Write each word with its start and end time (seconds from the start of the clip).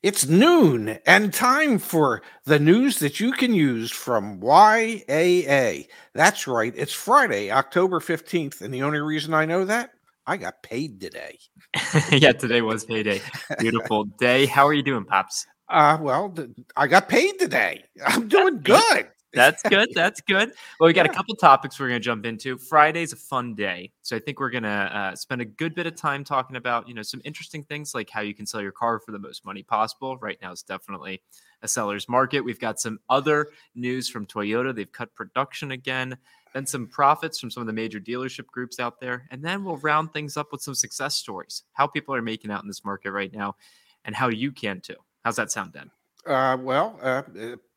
It's 0.00 0.28
noon 0.28 1.00
and 1.06 1.34
time 1.34 1.80
for 1.80 2.22
the 2.44 2.60
news 2.60 3.00
that 3.00 3.18
you 3.18 3.32
can 3.32 3.52
use 3.52 3.90
from 3.90 4.40
YAA. 4.40 5.88
That's 6.14 6.46
right, 6.46 6.72
it's 6.76 6.92
Friday, 6.92 7.50
October 7.50 7.98
15th. 7.98 8.60
And 8.60 8.72
the 8.72 8.82
only 8.84 9.00
reason 9.00 9.34
I 9.34 9.44
know 9.44 9.64
that, 9.64 9.90
I 10.24 10.36
got 10.36 10.62
paid 10.62 11.00
today. 11.00 11.40
yeah, 12.12 12.30
today 12.30 12.60
was 12.60 12.84
payday. 12.84 13.20
Beautiful 13.58 14.04
day. 14.04 14.46
How 14.46 14.68
are 14.68 14.72
you 14.72 14.84
doing, 14.84 15.04
Pops? 15.04 15.44
Uh, 15.68 15.98
well, 16.00 16.32
I 16.76 16.86
got 16.86 17.08
paid 17.08 17.40
today. 17.40 17.82
I'm 18.06 18.28
doing 18.28 18.60
good. 18.62 19.08
That's 19.32 19.62
good. 19.62 19.90
That's 19.94 20.20
good. 20.22 20.52
Well, 20.80 20.86
we 20.86 20.92
got 20.92 21.06
yeah. 21.06 21.12
a 21.12 21.14
couple 21.14 21.34
topics 21.36 21.78
we're 21.78 21.88
going 21.88 22.00
to 22.00 22.04
jump 22.04 22.24
into. 22.24 22.56
Friday's 22.56 23.12
a 23.12 23.16
fun 23.16 23.54
day, 23.54 23.92
so 24.02 24.16
I 24.16 24.18
think 24.18 24.40
we're 24.40 24.50
going 24.50 24.62
to 24.62 24.68
uh, 24.68 25.16
spend 25.16 25.42
a 25.42 25.44
good 25.44 25.74
bit 25.74 25.86
of 25.86 25.96
time 25.96 26.24
talking 26.24 26.56
about 26.56 26.88
you 26.88 26.94
know 26.94 27.02
some 27.02 27.20
interesting 27.24 27.64
things 27.64 27.94
like 27.94 28.10
how 28.10 28.20
you 28.20 28.34
can 28.34 28.46
sell 28.46 28.62
your 28.62 28.72
car 28.72 28.98
for 28.98 29.12
the 29.12 29.18
most 29.18 29.44
money 29.44 29.62
possible. 29.62 30.16
Right 30.18 30.38
now, 30.40 30.52
it's 30.52 30.62
definitely 30.62 31.22
a 31.62 31.68
seller's 31.68 32.08
market. 32.08 32.40
We've 32.40 32.60
got 32.60 32.80
some 32.80 32.98
other 33.08 33.48
news 33.74 34.08
from 34.08 34.26
Toyota. 34.26 34.74
They've 34.74 34.90
cut 34.90 35.14
production 35.14 35.72
again. 35.72 36.16
Then 36.54 36.66
some 36.66 36.86
profits 36.86 37.38
from 37.38 37.50
some 37.50 37.60
of 37.60 37.66
the 37.66 37.74
major 37.74 38.00
dealership 38.00 38.46
groups 38.46 38.80
out 38.80 39.00
there, 39.00 39.28
and 39.30 39.44
then 39.44 39.64
we'll 39.64 39.76
round 39.76 40.12
things 40.12 40.38
up 40.38 40.50
with 40.50 40.62
some 40.62 40.74
success 40.74 41.16
stories, 41.16 41.64
how 41.74 41.86
people 41.86 42.14
are 42.14 42.22
making 42.22 42.50
out 42.50 42.62
in 42.62 42.68
this 42.68 42.84
market 42.86 43.12
right 43.12 43.32
now, 43.32 43.56
and 44.04 44.14
how 44.16 44.28
you 44.28 44.50
can 44.50 44.80
too. 44.80 44.96
How's 45.24 45.36
that 45.36 45.52
sound, 45.52 45.74
Dan? 45.74 45.90
Uh, 46.26 46.56
well, 46.60 46.98
uh, 47.02 47.22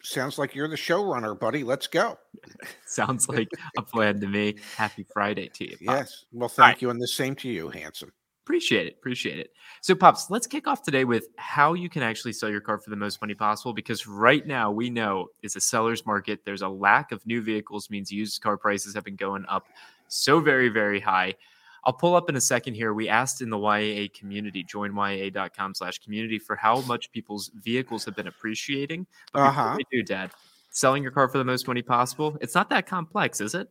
sounds 0.03 0.37
like 0.37 0.55
you're 0.55 0.67
the 0.67 0.75
showrunner, 0.75 1.39
buddy. 1.39 1.63
Let's 1.63 1.87
go. 1.87 2.17
sounds 2.85 3.29
like 3.29 3.49
a 3.77 3.81
plan 3.81 4.19
to 4.19 4.27
me. 4.27 4.55
Happy 4.75 5.05
Friday 5.13 5.49
to 5.49 5.69
you. 5.69 5.77
Pop. 5.85 5.97
Yes. 5.97 6.25
Well, 6.33 6.49
thank 6.49 6.81
you, 6.81 6.89
and 6.89 7.01
the 7.01 7.07
same 7.07 7.35
to 7.35 7.49
you, 7.49 7.69
handsome. 7.69 8.11
Appreciate 8.43 8.87
it. 8.87 8.95
Appreciate 8.97 9.37
it. 9.37 9.51
So, 9.81 9.93
Pops, 9.93 10.29
let's 10.31 10.47
kick 10.47 10.67
off 10.67 10.81
today 10.81 11.05
with 11.05 11.27
how 11.37 11.73
you 11.73 11.89
can 11.89 12.01
actually 12.01 12.33
sell 12.33 12.49
your 12.49 12.59
car 12.59 12.79
for 12.79 12.89
the 12.89 12.95
most 12.95 13.21
money 13.21 13.35
possible. 13.35 13.71
Because 13.71 14.07
right 14.07 14.45
now, 14.45 14.71
we 14.71 14.89
know 14.89 15.27
it's 15.43 15.55
a 15.55 15.61
seller's 15.61 16.05
market. 16.05 16.39
There's 16.43 16.63
a 16.63 16.67
lack 16.67 17.11
of 17.11 17.25
new 17.25 17.41
vehicles, 17.41 17.89
means 17.89 18.11
used 18.11 18.41
car 18.41 18.57
prices 18.57 18.95
have 18.95 19.03
been 19.03 19.15
going 19.15 19.45
up 19.47 19.67
so 20.07 20.39
very, 20.39 20.69
very 20.69 20.99
high. 20.99 21.35
I'll 21.83 21.93
pull 21.93 22.15
up 22.15 22.29
in 22.29 22.35
a 22.35 22.41
second 22.41 22.75
here. 22.75 22.93
We 22.93 23.09
asked 23.09 23.41
in 23.41 23.49
the 23.49 23.57
YAA 23.57 24.13
community, 24.13 24.63
joinyaa.com 24.63 25.75
slash 25.75 25.99
community, 25.99 26.37
for 26.39 26.55
how 26.55 26.81
much 26.81 27.11
people's 27.11 27.51
vehicles 27.55 28.05
have 28.05 28.15
been 28.15 28.27
appreciating. 28.27 29.07
But 29.33 29.41
uh-huh. 29.41 29.75
we 29.77 29.85
do, 29.91 30.03
Dad, 30.03 30.31
selling 30.69 31.03
your 31.03 31.11
car 31.11 31.27
for 31.27 31.37
the 31.37 31.43
most 31.43 31.67
money 31.67 31.81
possible, 31.81 32.37
it's 32.41 32.55
not 32.55 32.69
that 32.69 32.85
complex, 32.85 33.41
is 33.41 33.55
it? 33.55 33.69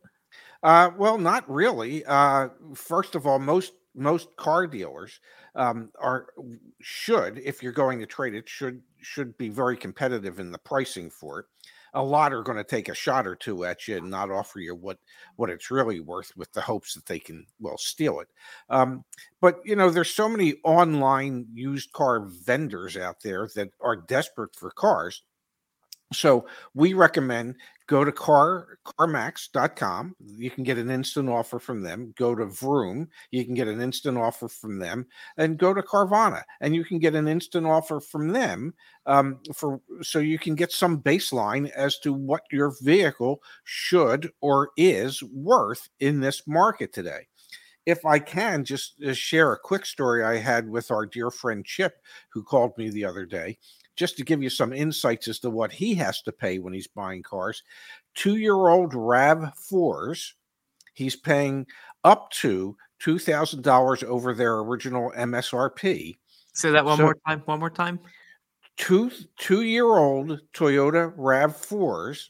Uh, 0.63 0.91
well, 0.97 1.17
not 1.17 1.49
really. 1.49 2.03
Uh, 2.05 2.49
first 2.75 3.15
of 3.15 3.25
all, 3.25 3.39
most 3.39 3.73
most 3.93 4.33
car 4.37 4.67
dealers 4.67 5.19
um, 5.55 5.89
are 5.99 6.27
should, 6.79 7.39
if 7.39 7.61
you're 7.61 7.73
going 7.73 7.99
to 7.99 8.05
trade 8.05 8.33
it, 8.35 8.47
should 8.47 8.81
should 9.01 9.37
be 9.37 9.49
very 9.49 9.75
competitive 9.75 10.39
in 10.39 10.51
the 10.51 10.57
pricing 10.57 11.09
for 11.09 11.39
it 11.39 11.45
a 11.93 12.03
lot 12.03 12.33
are 12.33 12.43
going 12.43 12.57
to 12.57 12.63
take 12.63 12.89
a 12.89 12.95
shot 12.95 13.27
or 13.27 13.35
two 13.35 13.65
at 13.65 13.87
you 13.87 13.97
and 13.97 14.09
not 14.09 14.31
offer 14.31 14.59
you 14.59 14.75
what 14.75 14.97
what 15.35 15.49
it's 15.49 15.71
really 15.71 15.99
worth 15.99 16.31
with 16.37 16.51
the 16.53 16.61
hopes 16.61 16.93
that 16.93 17.05
they 17.05 17.19
can 17.19 17.45
well 17.59 17.77
steal 17.77 18.19
it. 18.19 18.27
Um, 18.69 19.03
but 19.39 19.59
you 19.65 19.75
know 19.75 19.89
there's 19.89 20.13
so 20.13 20.29
many 20.29 20.55
online 20.63 21.47
used 21.53 21.91
car 21.93 22.21
vendors 22.45 22.97
out 22.97 23.21
there 23.23 23.49
that 23.55 23.69
are 23.81 23.95
desperate 23.95 24.55
for 24.55 24.71
cars 24.71 25.23
so 26.13 26.45
we 26.73 26.93
recommend 26.93 27.55
go 27.87 28.05
to 28.05 28.11
car 28.11 28.79
carmax.com. 28.85 30.15
You 30.19 30.49
can 30.49 30.63
get 30.63 30.77
an 30.77 30.89
instant 30.89 31.29
offer 31.29 31.59
from 31.59 31.81
them. 31.81 32.13
Go 32.17 32.33
to 32.33 32.45
Vroom, 32.45 33.09
you 33.31 33.43
can 33.43 33.53
get 33.53 33.67
an 33.67 33.81
instant 33.81 34.17
offer 34.17 34.47
from 34.47 34.79
them, 34.79 35.07
and 35.37 35.57
go 35.57 35.73
to 35.73 35.81
Carvana, 35.81 36.43
and 36.61 36.73
you 36.73 36.85
can 36.85 36.99
get 36.99 37.15
an 37.15 37.27
instant 37.27 37.67
offer 37.67 37.99
from 37.99 38.29
them 38.29 38.73
um, 39.05 39.39
for 39.53 39.81
so 40.01 40.19
you 40.19 40.39
can 40.39 40.55
get 40.55 40.71
some 40.71 41.01
baseline 41.01 41.69
as 41.71 41.99
to 41.99 42.13
what 42.13 42.43
your 42.51 42.73
vehicle 42.81 43.41
should 43.63 44.31
or 44.41 44.69
is 44.77 45.21
worth 45.23 45.89
in 45.99 46.21
this 46.21 46.47
market 46.47 46.93
today 46.93 47.27
if 47.87 48.05
I 48.05 48.19
can 48.19 48.63
just 48.63 49.01
uh, 49.03 49.11
share 49.11 49.53
a 49.53 49.59
quick 49.59 49.85
story 49.85 50.23
I 50.23 50.37
had 50.37 50.69
with 50.69 50.91
our 50.91 51.05
dear 51.05 51.31
friend 51.31 51.65
Chip, 51.65 51.95
who 52.31 52.43
called 52.43 52.77
me 52.77 52.89
the 52.89 53.05
other 53.05 53.25
day 53.25 53.57
just 54.01 54.17
to 54.17 54.25
give 54.25 54.41
you 54.41 54.49
some 54.49 54.73
insights 54.73 55.27
as 55.27 55.37
to 55.37 55.51
what 55.51 55.71
he 55.71 55.93
has 55.93 56.23
to 56.23 56.31
pay 56.31 56.57
when 56.57 56.73
he's 56.73 56.87
buying 56.87 57.21
cars. 57.21 57.61
Two 58.15 58.37
year 58.37 58.55
old 58.55 58.93
RAV4s, 58.93 60.31
he's 60.95 61.15
paying 61.15 61.67
up 62.03 62.31
to 62.31 62.75
$2,000 63.03 64.03
over 64.05 64.33
their 64.33 64.57
original 64.57 65.13
MSRP. 65.15 66.17
Say 66.51 66.71
that 66.71 66.83
one 66.83 66.97
so, 66.97 67.03
more 67.03 67.17
time. 67.27 67.43
One 67.45 67.59
more 67.59 67.69
time. 67.69 67.99
Two 68.75 69.11
two 69.37 69.61
year 69.61 69.85
old 69.85 70.41
Toyota 70.51 71.15
RAV4s, 71.15 72.29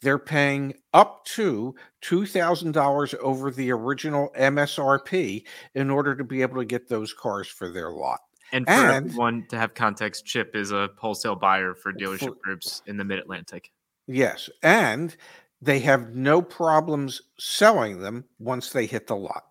they're 0.00 0.18
paying 0.18 0.74
up 0.92 1.24
to 1.26 1.76
$2,000 2.02 3.14
over 3.18 3.52
the 3.52 3.70
original 3.70 4.32
MSRP 4.36 5.44
in 5.76 5.90
order 5.90 6.16
to 6.16 6.24
be 6.24 6.42
able 6.42 6.56
to 6.56 6.64
get 6.64 6.88
those 6.88 7.12
cars 7.12 7.46
for 7.46 7.70
their 7.70 7.92
lot. 7.92 8.18
And 8.52 8.66
for 8.66 8.72
and, 8.72 9.06
everyone 9.06 9.46
to 9.50 9.58
have 9.58 9.74
context, 9.74 10.24
Chip 10.26 10.56
is 10.56 10.72
a 10.72 10.90
wholesale 10.96 11.36
buyer 11.36 11.74
for 11.74 11.92
dealership 11.92 12.20
for, 12.20 12.36
groups 12.42 12.82
in 12.86 12.96
the 12.96 13.04
Mid 13.04 13.18
Atlantic. 13.18 13.70
Yes, 14.06 14.50
and 14.62 15.16
they 15.62 15.80
have 15.80 16.14
no 16.14 16.42
problems 16.42 17.22
selling 17.38 18.00
them 18.00 18.24
once 18.38 18.70
they 18.70 18.86
hit 18.86 19.06
the 19.06 19.16
lot. 19.16 19.44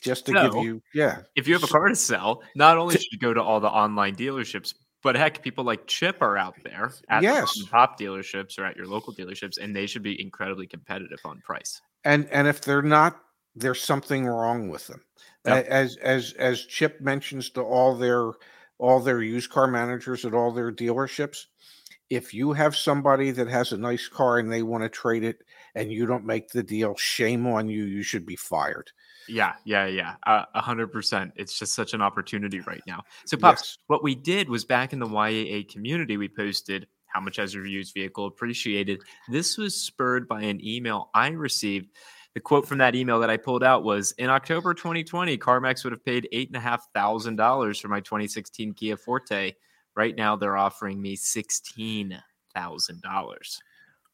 Just 0.00 0.26
to 0.26 0.32
so, 0.32 0.50
give 0.50 0.64
you, 0.64 0.82
yeah. 0.94 1.20
If 1.34 1.48
you 1.48 1.54
have 1.54 1.64
a 1.64 1.66
car 1.66 1.88
to 1.88 1.96
sell, 1.96 2.42
not 2.54 2.76
only 2.76 2.94
should 2.94 3.10
you 3.10 3.18
go 3.18 3.32
to 3.32 3.42
all 3.42 3.60
the 3.60 3.68
online 3.68 4.14
dealerships, 4.14 4.74
but 5.02 5.16
heck, 5.16 5.42
people 5.42 5.64
like 5.64 5.86
Chip 5.86 6.20
are 6.20 6.36
out 6.36 6.54
there 6.64 6.92
at 7.08 7.22
yes. 7.22 7.58
the 7.58 7.66
top 7.66 7.98
dealerships 7.98 8.58
or 8.58 8.64
at 8.64 8.76
your 8.76 8.86
local 8.86 9.14
dealerships, 9.14 9.58
and 9.58 9.74
they 9.74 9.86
should 9.86 10.02
be 10.02 10.20
incredibly 10.20 10.66
competitive 10.66 11.20
on 11.24 11.40
price. 11.40 11.80
And 12.04 12.28
and 12.30 12.46
if 12.46 12.60
they're 12.60 12.82
not, 12.82 13.20
there's 13.54 13.80
something 13.80 14.26
wrong 14.26 14.68
with 14.68 14.86
them. 14.86 15.02
Yep. 15.46 15.66
As 15.66 15.96
as 15.96 16.32
as 16.38 16.64
Chip 16.64 17.00
mentions 17.00 17.50
to 17.50 17.62
all 17.62 17.94
their 17.94 18.32
all 18.78 19.00
their 19.00 19.22
used 19.22 19.50
car 19.50 19.66
managers 19.66 20.24
at 20.24 20.34
all 20.34 20.52
their 20.52 20.72
dealerships, 20.72 21.46
if 22.10 22.34
you 22.34 22.52
have 22.52 22.76
somebody 22.76 23.30
that 23.30 23.48
has 23.48 23.72
a 23.72 23.76
nice 23.76 24.08
car 24.08 24.38
and 24.38 24.50
they 24.50 24.62
want 24.62 24.82
to 24.84 24.88
trade 24.88 25.24
it 25.24 25.42
and 25.74 25.92
you 25.92 26.06
don't 26.06 26.24
make 26.24 26.48
the 26.48 26.62
deal, 26.62 26.96
shame 26.96 27.46
on 27.46 27.68
you. 27.68 27.84
You 27.84 28.02
should 28.02 28.26
be 28.26 28.36
fired. 28.36 28.90
Yeah, 29.28 29.54
yeah, 29.64 29.86
yeah. 29.86 30.14
A 30.26 30.60
hundred 30.60 30.92
percent. 30.92 31.32
It's 31.36 31.58
just 31.58 31.74
such 31.74 31.94
an 31.94 32.02
opportunity 32.02 32.60
right 32.60 32.82
now. 32.86 33.04
So, 33.24 33.36
Pops, 33.36 33.60
yes. 33.62 33.78
what 33.86 34.02
we 34.02 34.14
did 34.14 34.48
was 34.48 34.64
back 34.64 34.92
in 34.92 34.98
the 34.98 35.06
YAA 35.06 35.68
community, 35.70 36.16
we 36.16 36.28
posted 36.28 36.86
how 37.06 37.20
much 37.20 37.36
has 37.36 37.54
your 37.54 37.64
used 37.64 37.94
vehicle 37.94 38.26
appreciated. 38.26 39.00
This 39.28 39.56
was 39.56 39.74
spurred 39.74 40.28
by 40.28 40.42
an 40.42 40.60
email 40.62 41.10
I 41.14 41.28
received 41.28 41.90
the 42.34 42.40
quote 42.40 42.66
from 42.66 42.78
that 42.78 42.94
email 42.94 43.20
that 43.20 43.30
I 43.30 43.36
pulled 43.36 43.62
out 43.62 43.84
was 43.84 44.12
in 44.18 44.28
October 44.28 44.74
2020, 44.74 45.38
CarMax 45.38 45.84
would 45.84 45.92
have 45.92 46.04
paid 46.04 46.28
eight 46.32 46.48
and 46.48 46.56
a 46.56 46.60
half 46.60 46.86
thousand 46.92 47.36
dollars 47.36 47.78
for 47.78 47.88
my 47.88 48.00
2016 48.00 48.74
Kia 48.74 48.96
Forte. 48.96 49.52
Right 49.96 50.16
now, 50.16 50.34
they're 50.34 50.56
offering 50.56 51.00
me 51.00 51.14
sixteen 51.14 52.20
thousand 52.52 53.00
dollars. 53.02 53.60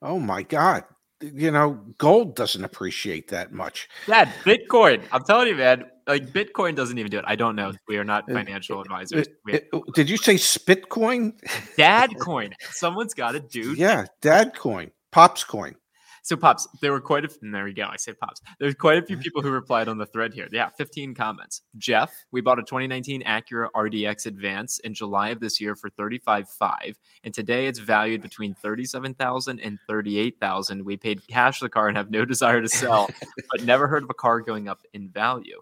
Oh 0.03 0.19
my 0.19 0.42
god! 0.42 0.84
You 1.22 1.50
know, 1.50 1.81
gold 1.97 2.36
doesn't 2.36 2.62
appreciate 2.62 3.28
that 3.28 3.52
much. 3.52 3.88
Dad, 4.06 4.28
Bitcoin. 4.44 5.02
I'm 5.11 5.25
telling 5.25 5.49
you, 5.49 5.55
man. 5.55 5.84
Like 6.06 6.32
Bitcoin 6.32 6.75
doesn't 6.75 6.99
even 6.99 7.11
do 7.11 7.19
it. 7.19 7.25
I 7.26 7.37
don't 7.37 7.56
know. 7.56 7.73
We 7.88 7.96
are 7.96 8.05
not 8.05 8.31
financial 8.31 8.81
advisors. 8.82 9.26
Have- 9.49 9.62
oh, 9.73 9.84
did 9.94 10.11
you 10.11 10.19
say 10.19 10.34
Spitcoin? 10.34 11.32
Dad 11.76 12.19
coin. 12.19 12.52
Someone's 12.70 13.14
got 13.14 13.32
to 13.32 13.40
do. 13.40 13.75
Yeah, 13.75 14.06
Dad 14.20 14.55
coin, 14.55 14.90
Pops 15.12 15.44
coin. 15.44 15.76
So 16.22 16.37
pops, 16.37 16.69
there 16.81 16.93
were 16.93 17.00
quite 17.00 17.25
a 17.25 17.31
there 17.43 17.64
we 17.64 17.72
go. 17.72 17.88
I 17.90 17.96
say 17.96 18.12
pops. 18.12 18.40
There's 18.58 18.75
quite 18.75 18.99
a 18.99 19.06
few 19.06 19.17
people 19.17 19.43
who 19.43 19.50
replied 19.50 19.88
on 19.88 19.99
the 19.99 20.06
thread 20.06 20.34
here. 20.34 20.49
Yeah, 20.50 20.69
15 20.69 21.14
comments. 21.14 21.62
Jeff, 21.76 22.12
we 22.31 22.40
bought 22.40 22.58
a 22.58 22.62
2019 22.62 23.22
Acura 23.22 23.69
RDX 23.75 24.26
Advance 24.26 24.78
in 24.81 24.94
July 24.94 25.31
of 25.31 25.40
this 25.40 25.61
year 25.61 25.75
for 25.75 25.90
35.5, 25.90 26.96
and 27.25 27.34
today 27.34 27.67
it's 27.67 27.78
valued 27.78 28.22
between 28.22 28.55
37,000 28.55 29.61
and 29.61 29.78
38,000. 29.88 30.84
We 30.84 30.96
paid 30.96 31.26
cash 31.28 31.58
for 31.58 31.64
the 31.67 31.70
car 31.70 31.88
and 31.88 31.96
have 31.96 32.11
no 32.11 32.25
desire 32.25 32.61
to 32.61 32.69
sell, 32.69 33.08
but 33.50 33.64
never 33.64 33.87
heard 33.88 34.02
of 34.02 34.11
a 34.11 34.14
car 34.14 34.40
going 34.40 34.69
up 34.69 34.81
in 34.93 35.08
value. 35.08 35.61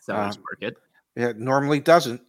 Seller's 0.00 0.36
uh, 0.36 0.40
market. 0.40 0.76
It 1.16 1.38
normally 1.38 1.80
doesn't. 1.80 2.22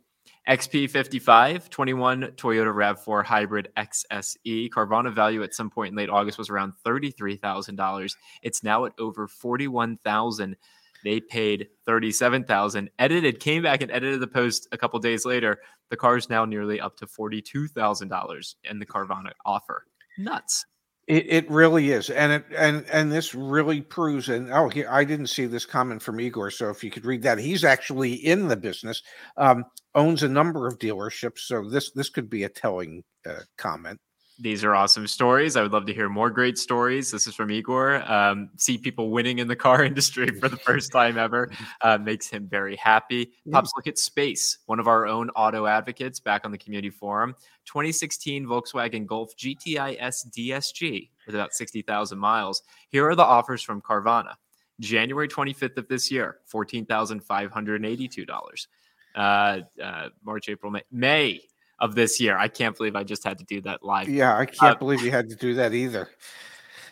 XP55, 0.49 1.69
21 1.69 2.21
Toyota 2.35 2.73
RAV4 2.73 3.23
Hybrid 3.23 3.69
XSE. 3.77 4.69
Carvana 4.71 5.13
value 5.13 5.43
at 5.43 5.53
some 5.53 5.69
point 5.69 5.91
in 5.91 5.95
late 5.95 6.09
August 6.09 6.39
was 6.39 6.49
around 6.49 6.73
$33,000. 6.83 8.15
It's 8.41 8.63
now 8.63 8.85
at 8.85 8.93
over 8.97 9.27
41,000. 9.27 10.57
They 11.03 11.19
paid 11.19 11.67
37,000. 11.85 12.89
Edited, 12.97 13.39
came 13.39 13.61
back 13.61 13.83
and 13.83 13.91
edited 13.91 14.21
the 14.21 14.27
post 14.27 14.67
a 14.71 14.77
couple 14.77 14.97
days 14.97 15.23
later. 15.23 15.59
The 15.91 15.97
car 15.97 16.17
is 16.17 16.29
now 16.31 16.45
nearly 16.45 16.81
up 16.81 16.97
to 16.97 17.05
$42,000 17.05 18.55
in 18.63 18.79
the 18.79 18.85
Carvana 18.87 19.31
offer. 19.45 19.85
Nuts. 20.17 20.65
It, 21.09 21.25
it 21.27 21.49
really 21.49 21.91
is, 21.91 22.11
and 22.11 22.31
it 22.31 22.45
and 22.55 22.85
and 22.91 23.11
this 23.11 23.33
really 23.33 23.81
proves. 23.81 24.29
And 24.29 24.53
oh, 24.53 24.69
here 24.69 24.87
I 24.91 25.03
didn't 25.03 25.27
see 25.27 25.47
this 25.47 25.65
comment 25.65 26.03
from 26.03 26.19
Igor, 26.21 26.51
so 26.51 26.69
if 26.69 26.83
you 26.83 26.91
could 26.91 27.03
read 27.03 27.23
that, 27.23 27.39
he's 27.39 27.63
actually 27.63 28.13
in 28.13 28.47
the 28.47 28.55
business, 28.55 29.01
um, 29.35 29.65
owns 29.95 30.21
a 30.21 30.29
number 30.29 30.67
of 30.67 30.77
dealerships, 30.77 31.39
so 31.39 31.67
this 31.67 31.91
this 31.91 32.09
could 32.09 32.29
be 32.29 32.43
a 32.43 32.49
telling 32.49 33.03
uh, 33.27 33.39
comment. 33.57 33.99
These 34.41 34.63
are 34.63 34.73
awesome 34.73 35.05
stories. 35.05 35.57
I 35.57 35.61
would 35.61 35.73
love 35.73 35.85
to 35.87 35.93
hear 35.93 36.07
more 36.07 36.29
great 36.29 36.57
stories. 36.57 37.11
This 37.11 37.27
is 37.27 37.35
from 37.35 37.51
Igor. 37.51 38.09
Um, 38.09 38.49
see 38.55 38.77
people 38.77 39.11
winning 39.11 39.39
in 39.39 39.49
the 39.49 39.55
car 39.67 39.83
industry 39.83 40.31
for 40.31 40.47
the 40.47 40.55
first 40.55 40.93
time 40.93 41.17
ever 41.17 41.51
uh, 41.81 41.97
makes 41.97 42.29
him 42.29 42.47
very 42.47 42.77
happy. 42.77 43.33
Pops, 43.51 43.73
look 43.75 43.87
at 43.87 43.97
Space, 43.97 44.59
one 44.65 44.79
of 44.79 44.87
our 44.87 45.07
own 45.07 45.29
auto 45.31 45.65
advocates 45.65 46.21
back 46.21 46.45
on 46.45 46.51
the 46.51 46.57
community 46.57 46.89
forum. 46.89 47.35
2016 47.65 48.45
Volkswagen 48.45 49.05
Golf 49.05 49.35
GTI 49.35 49.97
S 49.99 50.25
DSG 50.29 51.09
with 51.25 51.35
about 51.35 51.53
60,000 51.53 52.17
miles. 52.17 52.63
Here 52.87 53.09
are 53.09 53.15
the 53.15 53.23
offers 53.23 53.61
from 53.61 53.81
Carvana. 53.81 54.35
January 54.79 55.27
25th 55.27 55.77
of 55.77 55.89
this 55.89 56.09
year, 56.09 56.37
$14,582. 56.53 58.67
Uh, 59.15 59.59
uh, 59.83 60.09
March, 60.23 60.47
April, 60.47 60.71
May. 60.71 60.83
May 60.91 61.41
of 61.81 61.95
this 61.95 62.19
year. 62.19 62.37
I 62.37 62.47
can't 62.47 62.75
believe 62.75 62.95
I 62.95 63.03
just 63.03 63.23
had 63.23 63.37
to 63.39 63.45
do 63.45 63.61
that 63.61 63.83
live. 63.83 64.09
Yeah, 64.09 64.37
I 64.37 64.45
can't 64.45 64.75
uh, 64.75 64.79
believe 64.79 65.01
you 65.01 65.11
had 65.11 65.29
to 65.29 65.35
do 65.35 65.53
that 65.55 65.73
either. 65.73 66.09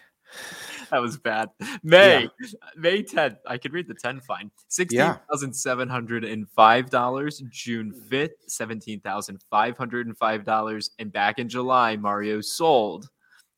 that 0.92 1.02
was 1.02 1.18
bad. 1.18 1.50
May 1.84 2.24
yeah. 2.24 2.30
May 2.76 3.04
10th. 3.04 3.38
I 3.46 3.58
could 3.58 3.74
read 3.74 3.88
the 3.88 3.94
10 3.94 4.22
fine. 4.22 4.50
$16,705. 4.70 7.50
June 7.50 7.94
5th, 8.10 8.30
$17,505. 8.50 10.90
And 11.00 11.12
back 11.12 11.40
in 11.40 11.50
July, 11.50 11.98
Mario 11.98 12.40
sold. 12.42 13.10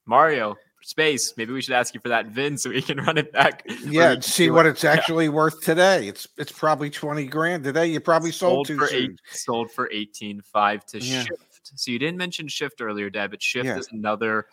Mario, 0.06 0.56
space. 0.90 1.34
Maybe 1.38 1.54
we 1.54 1.62
should 1.62 1.76
ask 1.76 1.94
you 1.94 2.00
for 2.00 2.10
that 2.10 2.28
VIN 2.28 2.58
so 2.58 2.72
we 2.72 2.82
can 2.82 2.98
run 2.98 3.18
it 3.18 3.32
back. 3.32 3.64
Yeah, 3.86 4.20
see 4.20 4.50
what 4.50 4.66
it's 4.66 4.84
actually 4.84 5.26
yeah. 5.26 5.32
worth 5.32 5.62
today. 5.62 6.08
It's 6.08 6.28
it's 6.38 6.52
probably 6.52 6.90
twenty 6.90 7.26
grand 7.26 7.64
today. 7.64 7.88
You 7.88 8.00
probably 8.00 8.32
sold, 8.32 8.68
sold 8.68 8.80
for 8.80 8.88
soon. 8.88 9.12
eight, 9.12 9.20
sold 9.32 9.72
for 9.72 9.90
eighteen 9.92 10.42
five 10.42 10.86
to 10.88 11.00
yeah. 11.00 11.24
Shift. 11.24 11.72
So 11.76 11.92
you 11.92 12.00
didn't 12.00 12.18
mention 12.18 12.48
Shift 12.48 12.82
earlier, 12.82 13.10
Dad, 13.10 13.30
but 13.30 13.44
Shift 13.44 13.68
yeah. 13.68 13.78
is 13.78 13.88
another, 13.92 14.48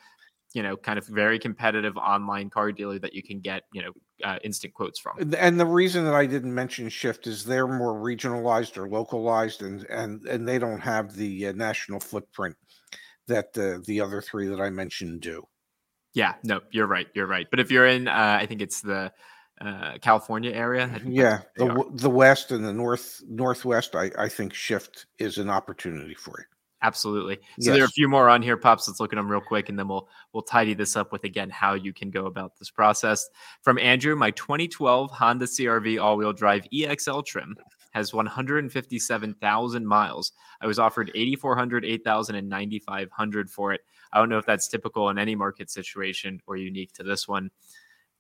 you 0.53 0.63
know, 0.63 0.77
kind 0.77 0.99
of 0.99 1.07
very 1.07 1.39
competitive 1.39 1.97
online 1.97 2.51
car 2.51 2.73
dealer 2.73 2.99
that 2.99 3.15
you 3.15 3.23
can 3.23 3.41
get, 3.41 3.63
you 3.73 3.83
know, 3.83 3.93
uh, 4.23 4.39
instant 4.45 4.75
quotes 4.75 5.01
from. 5.01 5.35
And 5.39 5.59
the 5.59 5.65
reason 5.65 6.05
that 6.05 6.15
I 6.15 6.27
didn't 6.27 6.55
mention 6.55 6.91
Shift 6.91 7.27
is 7.27 7.45
they're 7.45 7.69
more 7.69 7.95
regionalized 7.95 8.77
or 8.77 8.89
localized, 8.89 9.63
and 9.63 9.85
and 9.85 10.27
and 10.27 10.47
they 10.47 10.59
don't 10.59 10.81
have 10.81 11.15
the 11.17 11.49
uh, 11.49 11.53
national 11.53 12.01
footprint 12.01 12.57
that 13.27 13.57
uh, 13.57 13.79
the 13.87 14.01
other 14.03 14.21
three 14.21 14.47
that 14.49 14.61
I 14.61 14.69
mentioned 14.69 15.23
do. 15.23 15.47
Yeah, 16.17 16.33
no, 16.43 16.63
you're 16.71 16.87
right. 16.87 17.07
You're 17.13 17.27
right. 17.27 17.47
But 17.51 17.61
if 17.61 17.71
you're 17.71 17.87
in, 17.87 18.09
uh, 18.09 18.39
I 18.41 18.47
think 18.47 18.63
it's 18.63 18.81
the 18.81 19.13
uh, 19.61 19.99
California 20.01 20.51
area. 20.51 20.99
Yeah, 21.05 21.41
the 21.57 21.85
the 21.93 22.09
west 22.09 22.53
and 22.53 22.65
the 22.65 22.73
north 22.73 23.23
northwest. 23.29 23.95
I 23.95 24.11
I 24.19 24.31
think 24.31 24.55
shift 24.55 25.05
is 25.19 25.37
an 25.37 25.51
opportunity 25.51 26.15
for 26.15 26.37
you. 26.39 26.47
Absolutely. 26.81 27.37
So 27.61 27.71
yes. 27.71 27.75
there 27.75 27.83
are 27.83 27.87
a 27.87 27.89
few 27.89 28.09
more 28.09 28.31
on 28.31 28.41
here, 28.41 28.57
pops. 28.57 28.89
Let's 28.89 28.99
look 28.99 29.13
at 29.13 29.17
them 29.17 29.31
real 29.31 29.43
quick, 29.43 29.69
and 29.69 29.79
then 29.79 29.89
we'll 29.89 30.09
we'll 30.33 30.43
tidy 30.43 30.73
this 30.73 30.97
up 30.97 31.13
with 31.13 31.25
again 31.25 31.51
how 31.51 31.75
you 31.75 31.93
can 31.93 32.11
go 32.11 32.25
about 32.25 32.59
this 32.59 32.71
process. 32.71 33.29
From 33.61 33.79
Andrew, 33.79 34.17
my 34.17 34.31
2012 34.31 35.11
Honda 35.11 35.45
CRV 35.45 36.03
all-wheel 36.03 36.33
drive 36.33 36.67
EXL 36.73 37.27
trim 37.27 37.57
has 37.93 38.15
157,000 38.15 39.87
miles. 39.87 40.33
I 40.61 40.67
was 40.67 40.79
offered 40.79 41.11
8,400, 41.15 41.85
8,000, 41.85 42.35
and 42.37 42.49
9,500 42.49 43.51
for 43.51 43.73
it. 43.73 43.81
I 44.17 44.19
don't 44.19 44.31
know 44.31 44.39
if 44.39 44.47
that's 44.47 44.67
typical 44.67 45.11
in 45.11 45.19
any 45.19 45.35
market 45.35 45.71
situation 45.71 46.41
or 46.47 46.57
unique 46.57 46.95
to 46.95 47.03
this 47.03 47.29
one. 47.29 47.51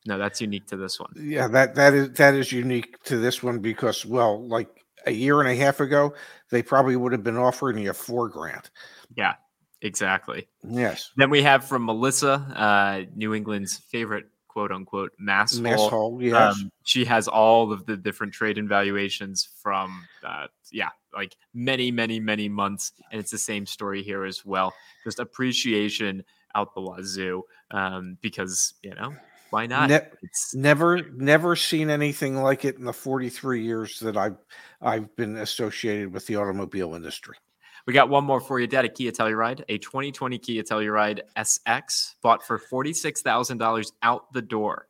No, 0.04 0.18
that's 0.18 0.42
unique 0.42 0.66
to 0.66 0.76
this 0.76 1.00
one. 1.00 1.12
Yeah, 1.16 1.48
that 1.48 1.74
that 1.74 1.94
is 1.94 2.10
that 2.12 2.34
is 2.34 2.52
unique 2.52 3.02
to 3.04 3.16
this 3.16 3.42
one 3.42 3.60
because 3.60 4.04
well, 4.04 4.46
like 4.46 4.68
a 5.06 5.10
year 5.10 5.40
and 5.40 5.48
a 5.48 5.56
half 5.56 5.80
ago, 5.80 6.12
they 6.50 6.62
probably 6.62 6.96
would 6.96 7.12
have 7.12 7.24
been 7.24 7.38
offering 7.38 7.78
you 7.78 7.90
a 7.90 7.94
four 7.94 8.28
grand. 8.28 8.68
Yeah, 9.16 9.34
exactly. 9.80 10.48
Yes. 10.68 11.12
Then 11.16 11.30
we 11.30 11.42
have 11.42 11.64
from 11.64 11.86
Melissa, 11.86 12.32
uh, 12.54 13.10
New 13.16 13.34
England's 13.34 13.78
favorite 13.78 14.26
quote 14.48 14.70
unquote 14.70 15.12
mass, 15.18 15.58
mass 15.58 15.76
hole. 15.76 15.90
hole 15.90 16.22
yes. 16.22 16.54
Um, 16.54 16.70
she 16.84 17.04
has 17.04 17.26
all 17.26 17.72
of 17.72 17.86
the 17.86 17.96
different 17.96 18.32
trade 18.32 18.58
and 18.58 18.68
valuations 18.68 19.48
from 19.62 20.06
uh, 20.26 20.46
yeah, 20.70 20.90
like 21.16 21.36
many, 21.54 21.90
many, 21.90 22.20
many 22.20 22.48
months. 22.48 22.92
And 23.10 23.20
it's 23.20 23.30
the 23.30 23.38
same 23.38 23.66
story 23.66 24.02
here 24.02 24.24
as 24.24 24.44
well. 24.44 24.72
Just 25.04 25.18
appreciation 25.18 26.22
out 26.54 26.74
the 26.74 26.80
wazoo. 26.80 27.42
Um, 27.70 28.18
because, 28.20 28.74
you 28.82 28.94
know, 28.94 29.14
why 29.50 29.66
not? 29.66 29.88
Ne- 29.88 30.08
never, 30.54 31.02
never 31.10 31.56
seen 31.56 31.90
anything 31.90 32.36
like 32.36 32.64
it 32.64 32.76
in 32.76 32.84
the 32.84 32.92
43 32.92 33.62
years 33.62 33.98
that 34.00 34.16
I've 34.16 34.36
I've 34.82 35.14
been 35.16 35.36
associated 35.38 36.12
with 36.12 36.26
the 36.26 36.36
automobile 36.36 36.94
industry. 36.94 37.36
We 37.86 37.92
got 37.92 38.08
one 38.08 38.24
more 38.24 38.40
for 38.40 38.58
you, 38.58 38.66
Dad. 38.66 38.84
A 38.84 38.88
Kia 38.88 39.12
Telluride, 39.12 39.62
a 39.68 39.78
2020 39.78 40.38
Kia 40.38 40.62
Telluride 40.64 41.20
SX, 41.36 42.16
bought 42.20 42.44
for 42.44 42.58
$46,000 42.58 43.92
out 44.02 44.32
the 44.32 44.42
door 44.42 44.88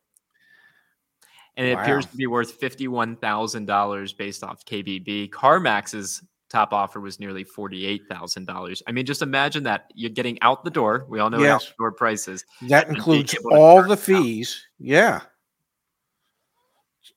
and 1.57 1.67
it 1.67 1.75
wow. 1.75 1.83
appears 1.83 2.07
to 2.07 2.17
be 2.17 2.27
worth 2.27 2.53
fifty-one 2.53 3.17
thousand 3.17 3.67
dollars 3.67 4.13
based 4.13 4.45
off 4.45 4.65
KBB. 4.65 5.31
CarMax's 5.31 6.23
top 6.49 6.73
offer 6.73 7.01
was 7.01 7.19
nearly 7.19 7.45
forty-eight 7.45 8.03
thousand 8.09 8.47
dollars. 8.47 8.83
I 8.87 8.93
mean, 8.93 9.07
just 9.07 9.23
imagine 9.23 9.63
that 9.65 9.91
you're 9.95 10.11
getting 10.11 10.41
out 10.43 10.65
the 10.65 10.71
door. 10.71 11.07
We 11.09 11.19
all 11.21 11.31
know 11.31 11.41
yes. 11.41 11.71
outdoor 11.73 11.93
prices. 11.93 12.45
That 12.69 12.89
includes 12.89 13.35
all 13.51 13.83
the 13.83 13.97
fees. 13.97 14.65
Out. 14.81 14.87
Yeah, 14.87 15.21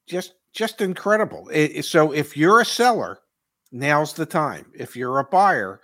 just 0.07 0.35
just 0.53 0.81
incredible. 0.81 1.49
It, 1.51 1.83
so 1.85 2.11
if 2.11 2.35
you're 2.37 2.61
a 2.61 2.65
seller, 2.65 3.19
now's 3.71 4.13
the 4.13 4.25
time. 4.25 4.71
If 4.73 4.95
you're 4.95 5.19
a 5.19 5.23
buyer, 5.25 5.81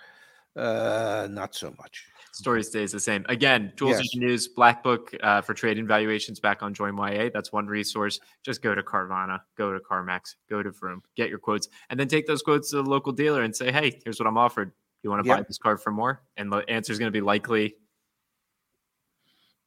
uh, 0.56 1.28
not 1.30 1.56
so 1.56 1.74
much 1.78 2.08
story 2.36 2.64
stays 2.64 2.92
the 2.92 3.00
same. 3.00 3.26
Again, 3.30 3.72
Jules 3.76 3.98
yes. 3.98 4.16
News 4.16 4.48
Black 4.48 4.84
Book 4.84 5.16
uh, 5.24 5.42
for 5.42 5.54
trading 5.54 5.88
valuations 5.88 6.40
back 6.40 6.62
on 6.62 6.74
Join 6.74 6.96
YAA. 6.96 7.32
That's 7.32 7.52
one 7.52 7.66
resource. 7.66 8.20
Just 8.44 8.62
go 8.62 8.76
to 8.76 8.84
Carvana, 8.84 9.40
go 9.58 9.74
to 9.74 9.80
CarMax, 9.80 10.36
go 10.50 10.62
to 10.62 10.72
Vroom, 10.72 11.02
get 11.16 11.30
your 11.30 11.40
quotes, 11.40 11.70
and 11.90 12.00
then 12.00 12.08
take 12.08 12.28
those 12.28 12.42
quotes 12.42 12.70
to 12.72 12.78
the 12.78 12.84
local 12.84 13.12
dealer 13.12 13.44
and 13.44 13.56
say, 13.56 13.72
"Hey, 13.72 14.00
here's 14.04 14.20
what 14.20 14.28
I'm 14.28 14.38
offered. 14.38 14.72
You 15.02 15.10
want 15.10 15.24
to 15.24 15.28
yep. 15.28 15.38
buy 15.38 15.44
this 15.48 15.58
car 15.58 15.78
for 15.78 15.92
more?" 15.92 16.22
And 16.36 16.52
the 16.52 16.70
answer 16.70 16.92
is 16.92 17.00
going 17.00 17.12
to 17.12 17.18
be 17.18 17.22
likely 17.22 17.76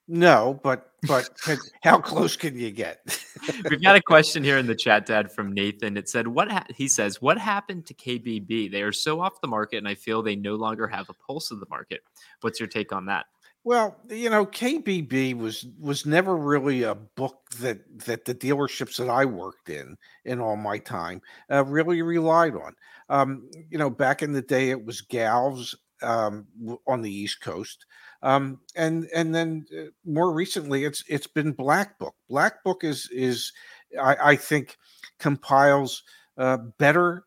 no, 0.09 0.59
but 0.63 0.91
but 1.07 1.31
how 1.83 1.99
close 1.99 2.37
can 2.37 2.59
you 2.59 2.71
get? 2.71 3.01
We've 3.71 3.83
got 3.83 3.97
a 3.97 4.03
question 4.03 4.43
here 4.43 4.59
in 4.59 4.67
the 4.67 4.75
chat, 4.75 5.07
Dad, 5.07 5.31
from 5.31 5.53
Nathan. 5.53 5.97
It 5.97 6.09
said, 6.09 6.27
"What 6.27 6.51
ha-, 6.51 6.67
he 6.75 6.89
says? 6.89 7.23
What 7.23 7.39
happened 7.39 7.87
to 7.87 7.95
KBB? 7.95 8.73
They 8.73 8.83
are 8.83 8.93
so 8.93 9.21
off 9.21 9.41
the 9.41 9.49
market, 9.49 9.77
and 9.77 9.87
I 9.89 9.95
feel 9.95 10.23
they 10.23 10.37
no 10.37 10.57
longer 10.57 10.89
have 10.89 11.09
a 11.11 11.15
pulse 11.15 11.51
of 11.51 11.61
the 11.61 11.67
market. 11.71 12.01
What's 12.41 12.59
your 12.59 12.69
take 12.69 12.93
on 12.93 13.07
that?" 13.07 13.27
Well, 13.65 13.99
you 14.09 14.31
know, 14.31 14.47
KBB 14.47 15.37
was 15.37 15.67
was 15.79 16.07
never 16.07 16.37
really 16.37 16.85
a 16.85 16.95
book 16.95 17.51
that 17.61 17.81
that 18.07 18.25
the 18.25 18.35
dealerships 18.35 18.97
that 18.97 19.11
I 19.11 19.27
worked 19.27 19.69
in 19.69 19.97
in 20.25 20.41
all 20.41 20.57
my 20.57 20.79
time 20.79 21.21
uh, 21.51 21.65
really 21.65 22.01
relied 22.01 22.55
on. 22.55 22.75
Um, 23.11 23.51
you 23.69 23.77
know, 23.77 23.91
back 23.91 24.23
in 24.23 24.33
the 24.33 24.43
day, 24.43 24.71
it 24.71 24.85
was 24.85 25.03
Galves 25.03 25.75
um, 26.03 26.47
on 26.87 27.03
the 27.03 27.13
East 27.13 27.41
Coast. 27.41 27.85
Um, 28.23 28.61
and 28.75 29.09
and 29.15 29.35
then 29.35 29.67
uh, 29.77 29.91
more 30.05 30.33
recently, 30.33 30.85
it's 30.85 31.05
it's 31.09 31.27
been 31.27 31.53
Black 31.53 31.99
Book. 31.99 32.15
Black 32.29 32.65
Book 32.65 32.85
is 32.85 33.09
is 33.13 33.53
I, 34.01 34.17
I 34.23 34.37
think 34.37 34.77
compiles 35.19 36.03
uh, 36.37 36.59
better 36.79 37.25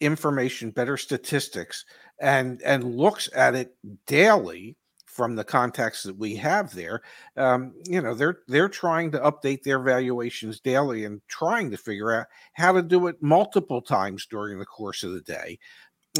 information, 0.00 0.70
better 0.70 0.96
statistics, 0.96 1.84
and 2.20 2.62
and 2.62 2.94
looks 2.94 3.28
at 3.34 3.54
it 3.54 3.76
daily 4.06 4.76
from 5.06 5.34
the 5.34 5.44
context 5.44 6.04
that 6.04 6.16
we 6.16 6.36
have 6.36 6.72
there. 6.72 7.02
Um, 7.36 7.74
you 7.84 8.00
know, 8.00 8.14
they're 8.14 8.38
they're 8.46 8.68
trying 8.68 9.10
to 9.10 9.18
update 9.18 9.62
their 9.62 9.80
valuations 9.80 10.60
daily 10.60 11.04
and 11.04 11.20
trying 11.28 11.70
to 11.72 11.76
figure 11.76 12.12
out 12.12 12.26
how 12.52 12.72
to 12.72 12.82
do 12.82 13.08
it 13.08 13.16
multiple 13.20 13.82
times 13.82 14.26
during 14.26 14.58
the 14.58 14.66
course 14.66 15.02
of 15.02 15.12
the 15.12 15.20
day, 15.22 15.58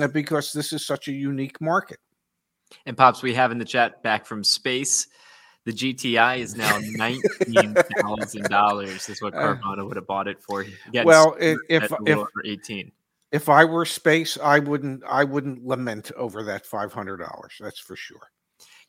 uh, 0.01 0.09
because 0.09 0.53
this 0.53 0.73
is 0.73 0.85
such 0.85 1.07
a 1.07 1.13
unique 1.13 1.61
market. 1.61 1.99
And 2.87 2.97
Pops, 2.97 3.23
we 3.23 3.35
have 3.35 3.53
in 3.53 3.59
the 3.59 3.65
chat 3.65 4.03
back 4.03 4.27
from 4.27 4.45
space. 4.45 5.09
The 5.65 5.73
GTI 5.73 6.39
is 6.39 6.57
now 6.57 6.79
nineteen 6.93 7.75
thousand 8.01 8.49
dollars. 8.49 9.09
Is 9.09 9.21
what 9.21 9.35
uh, 9.37 9.57
Carvana 9.57 9.87
would 9.87 9.97
have 9.97 10.07
bought 10.07 10.27
it 10.27 10.43
for. 10.43 10.65
well, 11.05 11.37
if 11.39 11.59
if, 11.69 11.89
for 11.89 12.29
eighteen. 12.45 12.93
if 13.31 13.49
I 13.49 13.65
were 13.65 13.85
space, 13.85 14.39
I 14.43 14.59
wouldn't 14.59 15.03
I 15.05 15.25
wouldn't 15.25 15.65
lament 15.65 16.13
over 16.17 16.43
that 16.45 16.65
five 16.65 16.93
hundred 16.93 17.19
dollars. 17.19 17.53
That's 17.61 17.79
for 17.79 17.95
sure. 17.95 18.31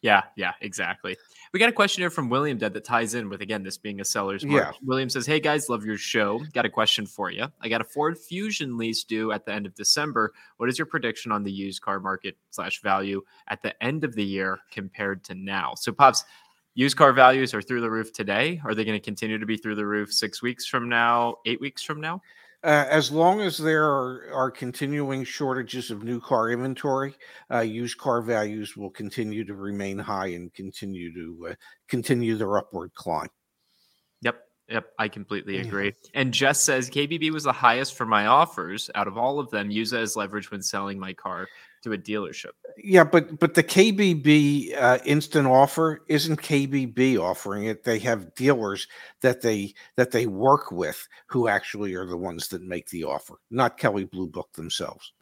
Yeah, 0.01 0.23
yeah, 0.35 0.53
exactly. 0.61 1.15
We 1.53 1.59
got 1.59 1.69
a 1.69 1.73
question 1.73 2.01
here 2.01 2.09
from 2.09 2.29
William 2.29 2.57
Dead 2.57 2.73
that 2.73 2.83
ties 2.83 3.13
in 3.13 3.29
with 3.29 3.41
again 3.41 3.61
this 3.61 3.77
being 3.77 4.01
a 4.01 4.05
seller's 4.05 4.43
market. 4.43 4.73
Yeah. 4.73 4.87
William 4.87 5.09
says, 5.09 5.27
"Hey 5.27 5.39
guys, 5.39 5.69
love 5.69 5.85
your 5.85 5.97
show. 5.97 6.41
Got 6.53 6.65
a 6.65 6.69
question 6.69 7.05
for 7.05 7.29
you. 7.29 7.45
I 7.61 7.69
got 7.69 7.81
a 7.81 7.83
Ford 7.83 8.17
Fusion 8.17 8.77
lease 8.77 9.03
due 9.03 9.31
at 9.31 9.45
the 9.45 9.53
end 9.53 9.67
of 9.67 9.75
December. 9.75 10.33
What 10.57 10.69
is 10.69 10.79
your 10.79 10.87
prediction 10.87 11.31
on 11.31 11.43
the 11.43 11.51
used 11.51 11.81
car 11.81 11.99
market 11.99 12.35
slash 12.49 12.81
value 12.81 13.21
at 13.47 13.61
the 13.61 13.81
end 13.83 14.03
of 14.03 14.15
the 14.15 14.25
year 14.25 14.59
compared 14.71 15.23
to 15.25 15.35
now?" 15.35 15.73
So, 15.75 15.91
pops, 15.91 16.25
used 16.73 16.97
car 16.97 17.13
values 17.13 17.53
are 17.53 17.61
through 17.61 17.81
the 17.81 17.91
roof 17.91 18.11
today. 18.11 18.59
Are 18.65 18.73
they 18.73 18.85
going 18.85 18.99
to 18.99 19.03
continue 19.03 19.37
to 19.37 19.45
be 19.45 19.57
through 19.57 19.75
the 19.75 19.85
roof 19.85 20.11
six 20.11 20.41
weeks 20.41 20.65
from 20.65 20.89
now, 20.89 21.35
eight 21.45 21.61
weeks 21.61 21.83
from 21.83 22.01
now? 22.01 22.21
Uh, 22.63 22.85
as 22.89 23.11
long 23.11 23.41
as 23.41 23.57
there 23.57 23.85
are, 23.85 24.31
are, 24.31 24.51
continuing 24.51 25.23
shortages 25.23 25.89
of 25.89 26.03
new 26.03 26.19
car 26.19 26.51
inventory, 26.51 27.15
uh, 27.51 27.61
used 27.61 27.97
car 27.97 28.21
values 28.21 28.77
will 28.77 28.91
continue 28.91 29.43
to 29.43 29.55
remain 29.55 29.97
high 29.97 30.27
and 30.27 30.53
continue 30.53 31.11
to 31.11 31.47
uh, 31.49 31.53
continue 31.87 32.35
their 32.35 32.59
upward 32.59 32.93
climb. 32.93 33.29
Yep, 34.21 34.43
yep, 34.69 34.85
I 34.99 35.07
completely 35.07 35.57
agree. 35.57 35.95
And 36.13 36.31
Jess 36.31 36.61
says 36.61 36.91
KBB 36.91 37.31
was 37.31 37.45
the 37.45 37.51
highest 37.51 37.95
for 37.95 38.05
my 38.05 38.27
offers 38.27 38.91
out 38.93 39.07
of 39.07 39.17
all 39.17 39.39
of 39.39 39.49
them. 39.49 39.71
Use 39.71 39.91
it 39.93 39.99
as 39.99 40.15
leverage 40.15 40.51
when 40.51 40.61
selling 40.61 40.99
my 40.99 41.13
car 41.13 41.47
to 41.83 41.93
a 41.93 41.97
dealership. 41.97 42.51
Yeah, 42.77 43.03
but 43.03 43.39
but 43.39 43.53
the 43.53 43.63
KBB 43.63 44.75
uh, 44.77 44.99
instant 45.05 45.47
offer 45.47 46.03
isn't 46.07 46.41
KBB 46.41 47.19
offering 47.19 47.65
it. 47.65 47.83
They 47.83 47.99
have 47.99 48.33
dealers 48.35 48.87
that 49.21 49.41
they 49.41 49.73
that 49.95 50.11
they 50.11 50.27
work 50.27 50.71
with 50.71 51.07
who 51.27 51.47
actually 51.47 51.93
are 51.95 52.05
the 52.05 52.17
ones 52.17 52.47
that 52.49 52.61
make 52.61 52.89
the 52.89 53.03
offer, 53.03 53.35
not 53.49 53.77
Kelley 53.77 54.05
Blue 54.05 54.27
Book 54.27 54.51
themselves. 54.53 55.13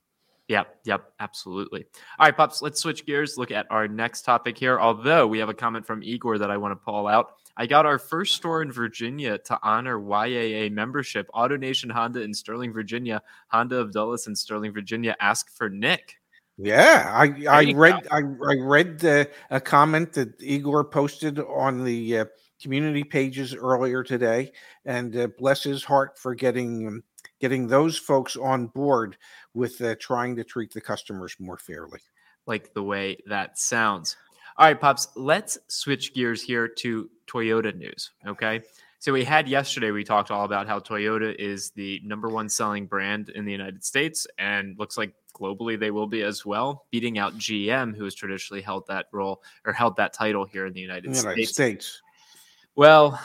Yep, 0.49 0.79
yep, 0.83 1.13
absolutely. 1.19 1.85
All 2.17 2.25
right, 2.25 2.35
pops, 2.35 2.63
let's 2.63 2.81
switch 2.81 3.05
gears. 3.05 3.37
Look 3.37 3.51
at 3.51 3.67
our 3.69 3.87
next 3.87 4.23
topic 4.23 4.57
here. 4.57 4.79
Although 4.79 5.27
we 5.27 5.37
have 5.37 5.49
a 5.49 5.53
comment 5.53 5.85
from 5.85 6.01
Igor 6.01 6.39
that 6.39 6.49
I 6.49 6.57
want 6.57 6.71
to 6.71 6.75
pull 6.75 7.07
out. 7.07 7.33
I 7.55 7.67
got 7.67 7.85
our 7.85 7.99
first 7.99 8.35
store 8.35 8.63
in 8.63 8.71
Virginia 8.71 9.37
to 9.37 9.59
honor 9.61 9.99
YAA 9.99 10.71
membership. 10.71 11.29
AutoNation 11.35 11.91
Honda 11.91 12.21
in 12.21 12.33
Sterling, 12.33 12.73
Virginia. 12.73 13.21
Honda 13.49 13.77
of 13.77 13.91
Dulles 13.91 14.25
in 14.25 14.35
Sterling, 14.35 14.73
Virginia. 14.73 15.15
Ask 15.19 15.55
for 15.55 15.69
Nick. 15.69 16.18
Yeah, 16.61 17.09
I 17.13 17.45
I 17.49 17.71
read 17.71 18.05
I, 18.11 18.17
I 18.17 18.55
read 18.59 19.05
uh, 19.05 19.25
a 19.49 19.61
comment 19.61 20.11
that 20.13 20.41
Igor 20.41 20.83
posted 20.83 21.39
on 21.39 21.85
the 21.85 22.19
uh, 22.19 22.25
community 22.61 23.05
pages 23.05 23.55
earlier 23.55 24.03
today, 24.03 24.51
and 24.83 25.15
uh, 25.15 25.27
bless 25.37 25.63
his 25.63 25.85
heart 25.85 26.19
for 26.19 26.35
getting 26.35 26.85
um, 26.85 27.03
getting 27.39 27.65
those 27.65 27.97
folks 27.97 28.35
on 28.35 28.67
board 28.67 29.15
with 29.53 29.79
uh, 29.79 29.95
trying 30.01 30.35
to 30.35 30.43
treat 30.43 30.73
the 30.73 30.81
customers 30.81 31.33
more 31.39 31.57
fairly. 31.57 32.01
Like 32.45 32.73
the 32.73 32.83
way 32.83 33.17
that 33.27 33.57
sounds. 33.57 34.17
All 34.57 34.65
right, 34.65 34.79
pops. 34.79 35.07
Let's 35.15 35.57
switch 35.69 36.13
gears 36.13 36.41
here 36.41 36.67
to 36.67 37.09
Toyota 37.25 37.73
news. 37.73 38.11
Okay. 38.27 38.63
So 39.01 39.13
we 39.13 39.23
had 39.23 39.47
yesterday, 39.47 39.91
we 39.91 40.03
talked 40.03 40.29
all 40.29 40.43
about 40.43 40.67
how 40.67 40.79
Toyota 40.79 41.33
is 41.33 41.71
the 41.71 42.01
number 42.03 42.27
one 42.27 42.49
selling 42.49 42.85
brand 42.85 43.29
in 43.29 43.45
the 43.45 43.51
United 43.51 43.81
States 43.81 44.27
and 44.37 44.77
looks 44.77 44.97
like 44.97 45.13
globally 45.33 45.79
they 45.79 45.89
will 45.89 46.05
be 46.05 46.21
as 46.21 46.45
well, 46.45 46.85
beating 46.91 47.17
out 47.17 47.37
GM, 47.37 47.95
who 47.95 48.03
has 48.03 48.13
traditionally 48.13 48.61
held 48.61 48.85
that 48.87 49.05
role 49.13 49.41
or 49.65 49.71
held 49.71 49.95
that 49.95 50.11
title 50.11 50.43
here 50.43 50.65
in 50.65 50.73
the 50.73 50.81
United, 50.81 51.15
United 51.15 51.47
States. 51.47 51.51
States. 51.53 52.01
Well, 52.75 53.17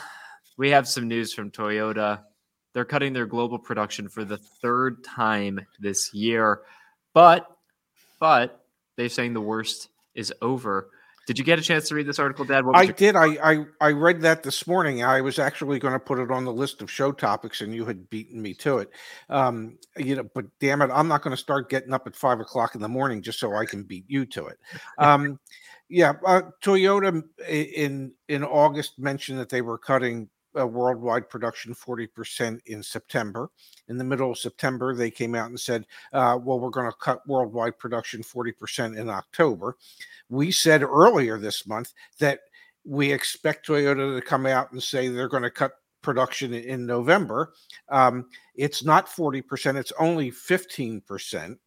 we 0.55 0.69
have 0.69 0.87
some 0.87 1.09
news 1.09 1.33
from 1.33 1.51
Toyota. 1.51 2.21
They're 2.73 2.85
cutting 2.85 3.11
their 3.11 3.25
global 3.25 3.59
production 3.59 4.07
for 4.07 4.23
the 4.23 4.37
third 4.37 5.03
time 5.03 5.59
this 5.79 6.13
year, 6.13 6.61
but 7.13 7.49
but 8.19 8.65
they're 8.95 9.09
saying 9.09 9.33
the 9.33 9.41
worst 9.41 9.89
is 10.13 10.33
over. 10.41 10.89
Did 11.25 11.39
you 11.39 11.43
get 11.43 11.57
a 11.57 11.61
chance 11.61 11.87
to 11.89 11.95
read 11.95 12.05
this 12.05 12.19
article, 12.19 12.45
Dad? 12.45 12.63
I 12.73 12.83
your- 12.83 12.93
did. 12.93 13.15
I, 13.15 13.25
I 13.43 13.65
I 13.81 13.91
read 13.91 14.21
that 14.21 14.43
this 14.43 14.67
morning. 14.67 15.03
I 15.03 15.21
was 15.21 15.39
actually 15.39 15.79
going 15.79 15.93
to 15.93 15.99
put 15.99 16.19
it 16.19 16.29
on 16.29 16.45
the 16.45 16.53
list 16.53 16.81
of 16.83 16.91
show 16.91 17.11
topics, 17.11 17.61
and 17.61 17.73
you 17.73 17.83
had 17.85 18.09
beaten 18.11 18.41
me 18.41 18.53
to 18.55 18.77
it. 18.77 18.89
Um, 19.29 19.77
you 19.97 20.15
know, 20.15 20.29
but 20.35 20.45
damn 20.59 20.83
it, 20.83 20.91
I'm 20.93 21.07
not 21.07 21.23
going 21.23 21.35
to 21.35 21.41
start 21.41 21.69
getting 21.69 21.93
up 21.93 22.05
at 22.05 22.15
five 22.15 22.39
o'clock 22.39 22.75
in 22.75 22.81
the 22.81 22.87
morning 22.87 23.23
just 23.23 23.39
so 23.39 23.55
I 23.55 23.65
can 23.65 23.83
beat 23.83 24.05
you 24.07 24.25
to 24.27 24.45
it. 24.47 24.59
Um, 24.99 25.39
yeah, 25.89 26.13
uh, 26.25 26.43
Toyota 26.63 27.23
in 27.47 28.11
in 28.27 28.43
August 28.43 28.99
mentioned 28.99 29.39
that 29.39 29.49
they 29.49 29.61
were 29.61 29.77
cutting 29.77 30.29
uh, 30.59 30.65
worldwide 30.65 31.29
production 31.29 31.73
40% 31.73 32.59
in 32.65 32.83
September. 32.83 33.49
In 33.87 33.97
the 33.97 34.03
middle 34.03 34.31
of 34.31 34.37
September, 34.37 34.95
they 34.95 35.11
came 35.11 35.35
out 35.35 35.49
and 35.49 35.59
said, 35.59 35.85
uh, 36.13 36.37
well, 36.41 36.59
we're 36.59 36.69
going 36.69 36.89
to 36.89 36.97
cut 36.97 37.27
worldwide 37.27 37.77
production 37.77 38.21
40% 38.23 38.97
in 38.97 39.09
October. 39.09 39.77
We 40.29 40.51
said 40.51 40.83
earlier 40.83 41.37
this 41.37 41.67
month 41.67 41.93
that 42.19 42.39
we 42.85 43.11
expect 43.11 43.67
Toyota 43.67 44.15
to 44.15 44.25
come 44.25 44.45
out 44.45 44.71
and 44.71 44.81
say 44.81 45.07
they're 45.07 45.27
going 45.27 45.43
to 45.43 45.51
cut 45.51 45.73
production 46.01 46.53
in 46.53 46.85
November. 46.85 47.53
Um, 47.89 48.27
it's 48.53 48.83
not 48.83 49.07
40%, 49.07 49.75
it's 49.75 49.91
only 49.99 50.31
15%. 50.31 51.57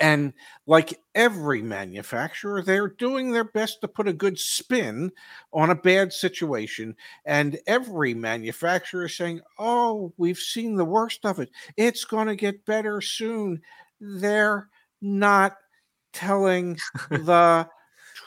And 0.00 0.32
like 0.66 1.00
every 1.14 1.62
manufacturer, 1.62 2.62
they're 2.62 2.88
doing 2.88 3.30
their 3.30 3.44
best 3.44 3.80
to 3.80 3.88
put 3.88 4.08
a 4.08 4.12
good 4.12 4.38
spin 4.38 5.12
on 5.52 5.70
a 5.70 5.74
bad 5.74 6.12
situation. 6.12 6.96
And 7.24 7.58
every 7.66 8.12
manufacturer 8.14 9.04
is 9.04 9.16
saying, 9.16 9.40
oh, 9.58 10.12
we've 10.16 10.38
seen 10.38 10.76
the 10.76 10.84
worst 10.84 11.24
of 11.24 11.38
it. 11.38 11.50
It's 11.76 12.04
going 12.04 12.26
to 12.26 12.36
get 12.36 12.66
better 12.66 13.00
soon. 13.00 13.62
They're 14.00 14.68
not 15.00 15.56
telling 16.12 16.78
the 17.10 17.68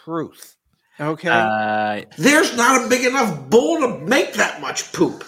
truth. 0.03 0.55
Okay. 0.99 1.29
Uh, 1.29 2.03
There's 2.17 2.55
not 2.55 2.85
a 2.85 2.89
big 2.89 3.05
enough 3.05 3.49
bowl 3.49 3.81
to 3.81 3.99
make 3.99 4.33
that 4.33 4.61
much 4.61 4.91
poop 4.93 5.23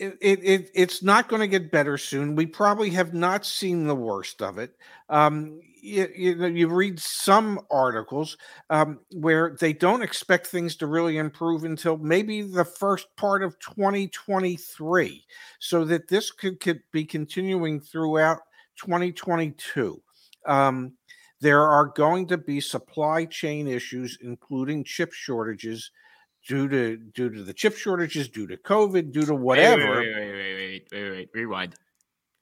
it, 0.00 0.40
it, 0.42 0.70
it's 0.74 1.02
not 1.02 1.28
going 1.28 1.40
to 1.40 1.46
get 1.46 1.70
better 1.70 1.98
soon. 1.98 2.34
We 2.34 2.46
probably 2.46 2.90
have 2.90 3.12
not 3.12 3.44
seen 3.44 3.86
the 3.86 3.94
worst 3.94 4.40
of 4.40 4.58
it. 4.58 4.74
Um, 5.10 5.60
you, 5.82 6.08
you, 6.16 6.46
you 6.46 6.68
read 6.68 6.98
some 6.98 7.60
articles 7.70 8.38
um, 8.70 9.00
where 9.12 9.56
they 9.60 9.72
don't 9.72 10.02
expect 10.02 10.46
things 10.46 10.76
to 10.76 10.86
really 10.86 11.18
improve 11.18 11.64
until 11.64 11.98
maybe 11.98 12.42
the 12.42 12.64
first 12.64 13.08
part 13.16 13.42
of 13.42 13.58
2023, 13.58 15.24
so 15.58 15.84
that 15.84 16.08
this 16.08 16.30
could, 16.30 16.60
could 16.60 16.80
be 16.92 17.04
continuing 17.04 17.80
throughout 17.80 18.38
2022. 18.76 20.00
Um, 20.46 20.94
there 21.42 21.62
are 21.62 21.86
going 21.86 22.26
to 22.28 22.38
be 22.38 22.60
supply 22.60 23.26
chain 23.26 23.68
issues, 23.68 24.18
including 24.22 24.84
chip 24.84 25.12
shortages 25.12 25.90
due 26.46 26.68
to 26.68 26.96
due 26.96 27.30
to 27.30 27.42
the 27.42 27.52
chip 27.52 27.76
shortages, 27.76 28.28
due 28.28 28.46
to 28.46 28.56
COVID, 28.56 29.12
due 29.12 29.26
to 29.26 29.34
whatever. 29.34 30.00
Wait, 30.00 30.14
wait, 30.14 30.34
wait, 30.34 30.54
wait, 30.54 30.86
wait, 30.92 31.10
wait, 31.10 31.28
rewind. 31.34 31.74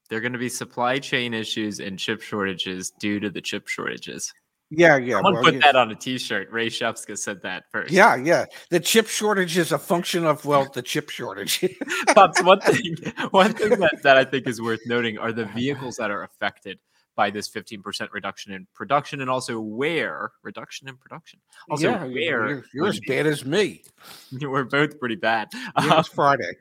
There 0.09 0.19
are 0.19 0.23
going 0.23 0.33
to 0.33 0.39
be 0.39 0.49
supply 0.49 0.99
chain 0.99 1.35
issues 1.35 1.81
and 1.81 1.99
chip 1.99 2.23
shortages 2.23 2.91
due 2.99 3.21
to 3.21 3.29
the 3.29 3.43
chip 3.43 3.69
shortages. 3.69 4.33
Yeah, 4.71 4.97
yeah. 4.99 5.17
Someone 5.17 5.35
well, 5.35 5.43
put 5.45 5.55
yeah. 5.55 5.61
that 5.61 5.77
on 5.77 5.91
a 5.91 5.95
T-shirt. 5.95 6.51
Ray 6.51 6.69
Shefska 6.69 7.17
said 7.17 7.41
that 7.43 7.65
first. 7.71 7.91
Yeah, 7.91 8.17
yeah. 8.17 8.45
The 8.71 8.81
chip 8.81 9.07
shortage 9.07 9.57
is 9.57 9.73
a 9.73 9.79
function 9.79 10.27
of 10.27 10.45
well, 10.45 10.69
the 10.73 10.83
chip 10.83 11.09
shortage. 11.09 11.65
Pops, 12.15 12.43
one 12.43 12.61
thing, 12.61 12.97
one 13.31 13.55
thing 13.55 13.71
that, 13.81 14.03
that 14.03 14.19
I 14.19 14.25
think 14.25 14.47
is 14.47 14.61
worth 14.61 14.81
noting 14.87 15.17
are 15.19 15.33
the 15.33 15.47
vehicles 15.47 15.97
that 15.97 16.11
are 16.11 16.23
affected 16.23 16.79
by 17.19 17.31
this 17.31 17.51
15% 17.51 18.13
reduction 18.13 18.53
in 18.53 18.69
production 18.73 19.21
and 19.21 19.29
also 19.29 19.59
where 19.59 20.31
reduction 20.45 20.89
in 20.89 20.97
production. 20.97 21.41
Also, 21.69 21.91
yeah, 21.91 22.05
where 22.05 22.13
you're, 22.15 22.65
you're 22.73 22.87
as 22.87 23.01
bad 23.09 23.27
as 23.27 23.45
me. 23.45 23.83
We're 24.41 24.63
both 24.63 25.01
pretty 25.01 25.17
bad. 25.17 25.49
Yeah, 25.53 25.97
um, 25.97 26.05
Friday. 26.05 26.53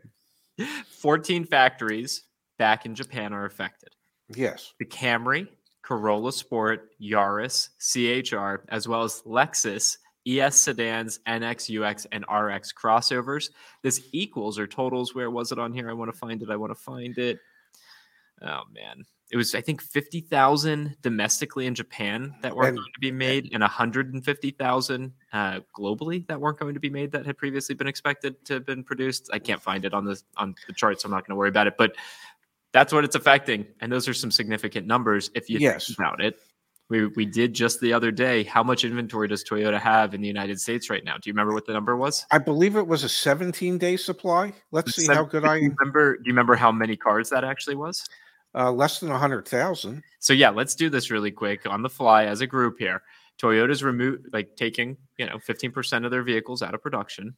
14 0.87 1.45
factories 1.45 2.23
back 2.57 2.87
in 2.87 2.95
Japan 2.95 3.33
are 3.33 3.45
affected. 3.45 3.89
Yes. 4.33 4.73
The 4.79 4.85
Camry, 4.85 5.47
Corolla 5.83 6.33
Sport, 6.33 6.89
Yaris, 6.99 7.69
CHR, 7.77 8.65
as 8.69 8.87
well 8.87 9.03
as 9.03 9.21
Lexus, 9.27 9.97
ES 10.27 10.55
sedans, 10.55 11.19
NX, 11.27 11.79
UX, 11.79 12.07
and 12.11 12.25
RX 12.27 12.73
crossovers. 12.73 13.51
This 13.83 14.01
equals 14.11 14.57
or 14.57 14.65
totals. 14.65 15.13
Where 15.13 15.29
was 15.29 15.51
it 15.51 15.59
on 15.59 15.71
here? 15.71 15.87
I 15.87 15.93
want 15.93 16.11
to 16.11 16.17
find 16.17 16.41
it. 16.41 16.49
I 16.49 16.55
want 16.55 16.71
to 16.71 16.81
find 16.81 17.15
it. 17.19 17.37
Oh 18.41 18.63
man, 18.73 19.05
it 19.29 19.37
was 19.37 19.53
I 19.55 19.61
think 19.61 19.81
fifty 19.81 20.21
thousand 20.21 20.95
domestically 21.01 21.65
in 21.65 21.75
Japan 21.75 22.33
that 22.41 22.55
weren't 22.55 22.69
and, 22.69 22.77
going 22.77 22.91
to 22.93 22.99
be 22.99 23.11
made, 23.11 23.49
and 23.51 23.61
hundred 23.63 24.13
and 24.13 24.23
fifty 24.23 24.51
thousand 24.51 25.11
uh, 25.33 25.59
globally 25.77 26.25
that 26.27 26.39
weren't 26.39 26.57
going 26.59 26.73
to 26.73 26.79
be 26.79 26.89
made 26.89 27.11
that 27.11 27.25
had 27.25 27.37
previously 27.37 27.75
been 27.75 27.87
expected 27.87 28.43
to 28.45 28.53
have 28.53 28.65
been 28.65 28.83
produced. 28.83 29.29
I 29.33 29.39
can't 29.39 29.61
find 29.61 29.83
it 29.83 29.93
on 29.93 30.05
the 30.05 30.21
on 30.37 30.55
the 30.67 30.73
chart, 30.73 31.01
so 31.01 31.07
I'm 31.07 31.11
not 31.11 31.27
going 31.27 31.35
to 31.35 31.37
worry 31.37 31.49
about 31.49 31.67
it. 31.67 31.75
But 31.77 31.95
that's 32.71 32.93
what 32.93 33.03
it's 33.03 33.15
affecting, 33.15 33.65
and 33.81 33.91
those 33.91 34.07
are 34.07 34.13
some 34.13 34.31
significant 34.31 34.87
numbers 34.87 35.29
if 35.35 35.49
you 35.49 35.59
yes. 35.59 35.87
think 35.87 35.99
about 35.99 36.21
it. 36.21 36.39
We, 36.89 37.07
we 37.07 37.25
did 37.25 37.53
just 37.53 37.81
the 37.81 37.91
other 37.91 38.11
day. 38.11 38.43
How 38.43 38.63
much 38.63 38.85
inventory 38.85 39.27
does 39.27 39.43
Toyota 39.43 39.77
have 39.77 40.13
in 40.13 40.21
the 40.21 40.27
United 40.27 40.57
States 40.61 40.89
right 40.89 41.03
now? 41.03 41.15
Do 41.15 41.29
you 41.29 41.33
remember 41.33 41.53
what 41.53 41.65
the 41.65 41.73
number 41.73 41.97
was? 41.97 42.25
I 42.31 42.37
believe 42.37 42.77
it 42.77 42.87
was 42.87 43.03
a 43.03 43.09
17 43.09 43.77
day 43.77 43.97
supply. 43.97 44.53
Let's 44.71 44.95
see 44.95 45.05
how 45.05 45.25
good 45.25 45.43
I 45.43 45.55
remember. 45.55 46.15
Do 46.15 46.23
you 46.23 46.31
remember 46.31 46.55
how 46.55 46.71
many 46.71 46.95
cars 46.95 47.29
that 47.31 47.43
actually 47.43 47.75
was? 47.75 48.07
Uh, 48.55 48.71
less 48.71 48.99
than 48.99 49.11
a 49.11 49.17
hundred 49.17 49.47
thousand. 49.47 50.03
So 50.19 50.33
yeah, 50.33 50.49
let's 50.49 50.73
do 50.75 50.89
this 50.89 51.11
really 51.11 51.31
quick 51.31 51.65
on 51.67 51.81
the 51.81 51.89
fly 51.89 52.25
as 52.25 52.41
a 52.41 52.47
group 52.47 52.77
here. 52.79 53.03
Toyota's 53.41 53.83
remove 53.83 54.21
like 54.33 54.55
taking 54.55 54.97
you 55.17 55.25
know 55.27 55.37
fifteen 55.39 55.71
percent 55.71 56.05
of 56.05 56.11
their 56.11 56.23
vehicles 56.23 56.61
out 56.63 56.73
of 56.73 56.81
production. 56.81 57.35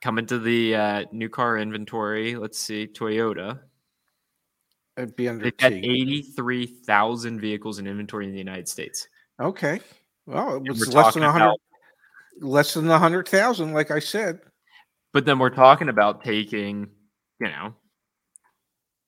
Coming 0.00 0.26
to 0.26 0.38
the 0.38 0.74
uh, 0.76 1.04
new 1.12 1.28
car 1.28 1.58
inventory. 1.58 2.36
Let's 2.36 2.58
see, 2.58 2.86
Toyota. 2.86 3.60
It'd 4.96 5.16
be 5.16 5.28
under 5.28 5.44
They've 5.44 5.56
got 5.56 5.72
eighty-three 5.72 6.66
thousand 6.66 7.40
vehicles 7.40 7.78
in 7.78 7.86
inventory 7.86 8.26
in 8.26 8.32
the 8.32 8.38
United 8.38 8.68
States. 8.68 9.08
Okay. 9.40 9.80
Well, 10.26 10.56
it 10.56 10.68
was 10.70 10.94
less 10.94 11.14
than 11.14 11.22
a 11.22 11.32
hundred. 11.32 11.46
about- 11.46 11.60
Less 12.40 12.74
than 12.74 12.90
a 12.90 12.98
hundred 12.98 13.28
thousand, 13.28 13.74
like 13.74 13.92
I 13.92 14.00
said. 14.00 14.40
But 15.12 15.24
then 15.24 15.38
we're 15.38 15.50
talking 15.50 15.88
about 15.88 16.24
taking, 16.24 16.88
you 17.40 17.46
know, 17.46 17.74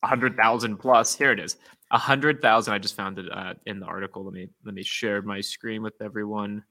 hundred 0.04 0.36
thousand 0.36 0.78
plus. 0.78 1.14
Here 1.16 1.32
it 1.32 1.40
is, 1.40 1.56
a 1.90 1.98
hundred 1.98 2.40
thousand. 2.40 2.74
I 2.74 2.78
just 2.78 2.96
found 2.96 3.18
it 3.18 3.30
uh, 3.32 3.54
in 3.66 3.80
the 3.80 3.86
article. 3.86 4.24
Let 4.24 4.34
me 4.34 4.48
let 4.64 4.74
me 4.74 4.82
share 4.82 5.22
my 5.22 5.40
screen 5.40 5.82
with 5.82 6.00
everyone. 6.00 6.64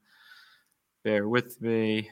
Bear 1.04 1.28
with 1.28 1.62
me. 1.62 2.10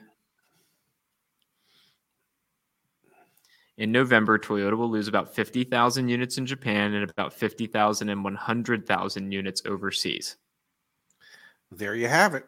In 3.77 3.91
November, 3.91 4.37
Toyota 4.37 4.77
will 4.77 4.91
lose 4.91 5.07
about 5.07 5.33
50,000 5.33 6.07
units 6.07 6.37
in 6.37 6.45
Japan 6.45 6.93
and 6.93 7.09
about 7.09 7.33
50,000 7.33 8.07
and 8.07 8.23
100,000 8.23 9.31
units 9.31 9.63
overseas. 9.65 10.37
There 11.71 11.95
you 11.95 12.07
have 12.07 12.35
it. 12.35 12.45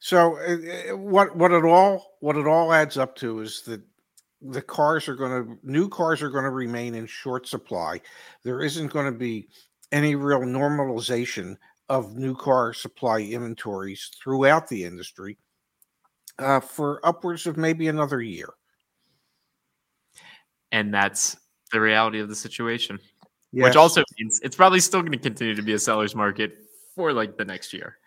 So 0.00 0.36
uh, 0.36 0.92
uh, 0.92 0.96
what 0.96 1.34
what 1.34 1.50
it 1.52 1.64
all 1.64 2.16
what 2.20 2.36
it 2.36 2.46
all 2.46 2.74
adds 2.74 2.98
up 2.98 3.16
to 3.16 3.40
is 3.40 3.62
that 3.62 3.80
the 4.44 4.62
cars 4.62 5.08
are 5.08 5.14
going 5.14 5.44
to 5.44 5.58
new 5.62 5.88
cars 5.88 6.22
are 6.22 6.30
going 6.30 6.44
to 6.44 6.50
remain 6.50 6.94
in 6.94 7.06
short 7.06 7.46
supply. 7.46 8.00
There 8.42 8.60
isn't 8.60 8.92
going 8.92 9.06
to 9.06 9.18
be 9.18 9.48
any 9.92 10.14
real 10.14 10.40
normalization 10.40 11.56
of 11.88 12.16
new 12.16 12.34
car 12.34 12.72
supply 12.72 13.20
inventories 13.20 14.10
throughout 14.22 14.68
the 14.68 14.84
industry 14.84 15.38
uh, 16.38 16.60
for 16.60 17.04
upwards 17.06 17.46
of 17.46 17.56
maybe 17.56 17.88
another 17.88 18.20
year. 18.20 18.50
And 20.72 20.92
that's 20.92 21.36
the 21.72 21.80
reality 21.80 22.20
of 22.20 22.28
the 22.28 22.34
situation. 22.34 22.98
Yes. 23.54 23.66
which 23.66 23.76
also 23.76 24.02
means 24.18 24.40
it's 24.42 24.56
probably 24.56 24.80
still 24.80 25.00
going 25.00 25.12
to 25.12 25.18
continue 25.18 25.54
to 25.54 25.62
be 25.62 25.74
a 25.74 25.78
seller's 25.78 26.16
market 26.16 26.56
for 26.96 27.12
like 27.12 27.36
the 27.36 27.44
next 27.44 27.72
year. 27.72 27.98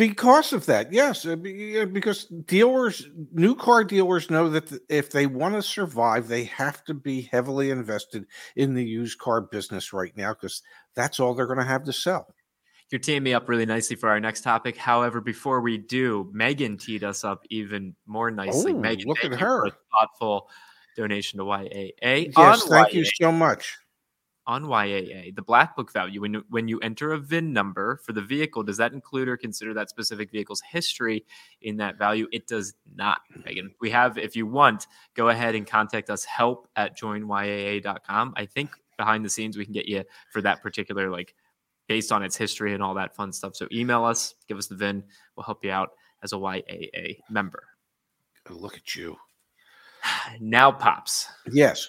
Because 0.00 0.54
of 0.54 0.64
that, 0.64 0.90
yes, 0.94 1.26
uh, 1.26 1.36
because 1.36 2.24
dealers, 2.46 3.06
new 3.34 3.54
car 3.54 3.84
dealers 3.84 4.30
know 4.30 4.48
that 4.48 4.72
if 4.88 5.10
they 5.10 5.26
want 5.26 5.56
to 5.56 5.62
survive, 5.62 6.26
they 6.26 6.44
have 6.44 6.82
to 6.84 6.94
be 6.94 7.20
heavily 7.20 7.68
invested 7.70 8.24
in 8.56 8.72
the 8.72 8.82
used 8.82 9.18
car 9.18 9.42
business 9.42 9.92
right 9.92 10.16
now 10.16 10.32
because 10.32 10.62
that's 10.94 11.20
all 11.20 11.34
they're 11.34 11.44
going 11.44 11.58
to 11.58 11.66
have 11.66 11.84
to 11.84 11.92
sell. 11.92 12.34
You're 12.90 12.98
teeing 12.98 13.22
me 13.22 13.34
up 13.34 13.46
really 13.46 13.66
nicely 13.66 13.94
for 13.94 14.08
our 14.08 14.18
next 14.18 14.40
topic. 14.40 14.78
However, 14.78 15.20
before 15.20 15.60
we 15.60 15.76
do, 15.76 16.30
Megan 16.32 16.78
teed 16.78 17.04
us 17.04 17.22
up 17.22 17.44
even 17.50 17.94
more 18.06 18.30
nicely. 18.30 18.72
Oh, 18.72 18.78
Megan, 18.78 19.06
look 19.06 19.22
at 19.22 19.38
her. 19.38 19.66
thoughtful 19.92 20.48
donation 20.96 21.40
to 21.40 21.44
YAA. 21.44 22.32
Yes, 22.34 22.62
thank 22.64 22.94
you 22.94 23.04
so 23.04 23.30
much. 23.30 23.76
On 24.46 24.64
YAA, 24.64 25.34
the 25.34 25.42
black 25.42 25.76
book 25.76 25.92
value, 25.92 26.20
when 26.20 26.34
you, 26.34 26.44
when 26.48 26.68
you 26.68 26.78
enter 26.80 27.12
a 27.12 27.18
VIN 27.18 27.52
number 27.52 28.00
for 28.04 28.12
the 28.12 28.22
vehicle, 28.22 28.62
does 28.62 28.76
that 28.78 28.92
include 28.92 29.28
or 29.28 29.36
consider 29.36 29.74
that 29.74 29.90
specific 29.90 30.30
vehicle's 30.30 30.62
history 30.68 31.24
in 31.62 31.76
that 31.76 31.98
value? 31.98 32.26
It 32.32 32.46
does 32.46 32.74
not, 32.94 33.20
Megan. 33.44 33.74
We 33.80 33.90
have, 33.90 34.18
if 34.18 34.34
you 34.34 34.46
want, 34.46 34.86
go 35.14 35.28
ahead 35.28 35.54
and 35.54 35.66
contact 35.66 36.10
us, 36.10 36.24
help 36.24 36.68
at 36.76 36.98
joinyaa.com. 36.98 38.34
I 38.36 38.46
think 38.46 38.70
behind 38.96 39.24
the 39.24 39.30
scenes, 39.30 39.56
we 39.56 39.64
can 39.64 39.74
get 39.74 39.86
you 39.86 40.04
for 40.32 40.42
that 40.42 40.62
particular, 40.62 41.10
like, 41.10 41.34
based 41.86 42.12
on 42.12 42.22
its 42.22 42.36
history 42.36 42.72
and 42.72 42.82
all 42.82 42.94
that 42.94 43.14
fun 43.14 43.32
stuff. 43.32 43.56
So 43.56 43.66
email 43.72 44.04
us, 44.04 44.34
give 44.48 44.58
us 44.58 44.68
the 44.68 44.76
VIN. 44.76 45.02
We'll 45.36 45.44
help 45.44 45.64
you 45.64 45.70
out 45.70 45.90
as 46.22 46.32
a 46.32 46.36
YAA 46.36 47.18
member. 47.28 47.64
Look 48.48 48.76
at 48.76 48.94
you. 48.94 49.16
Now, 50.40 50.72
Pops. 50.72 51.28
Yes, 51.50 51.88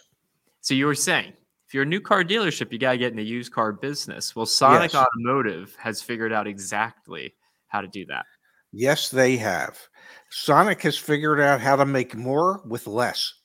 So 0.61 0.73
you 0.73 0.85
were 0.85 0.95
saying, 0.95 1.33
if 1.71 1.75
you're 1.75 1.83
a 1.83 1.85
new 1.87 2.01
car 2.01 2.21
dealership, 2.21 2.69
you 2.73 2.77
got 2.77 2.91
to 2.91 2.97
get 2.97 3.11
in 3.11 3.15
the 3.17 3.23
used 3.23 3.53
car 3.53 3.71
business. 3.71 4.35
Well, 4.35 4.45
Sonic 4.45 4.91
Yes. 4.91 5.05
Automotive 5.05 5.73
has 5.79 6.01
figured 6.01 6.33
out 6.33 6.45
exactly 6.45 7.33
how 7.69 7.79
to 7.79 7.87
do 7.87 8.05
that. 8.07 8.25
yes, 8.73 9.07
they 9.09 9.37
have. 9.37 9.79
Sonic 10.31 10.81
has 10.81 10.97
figured 10.97 11.39
out 11.39 11.61
how 11.61 11.77
to 11.77 11.85
make 11.85 12.13
more 12.13 12.61
with 12.67 12.87
less. 12.87 13.35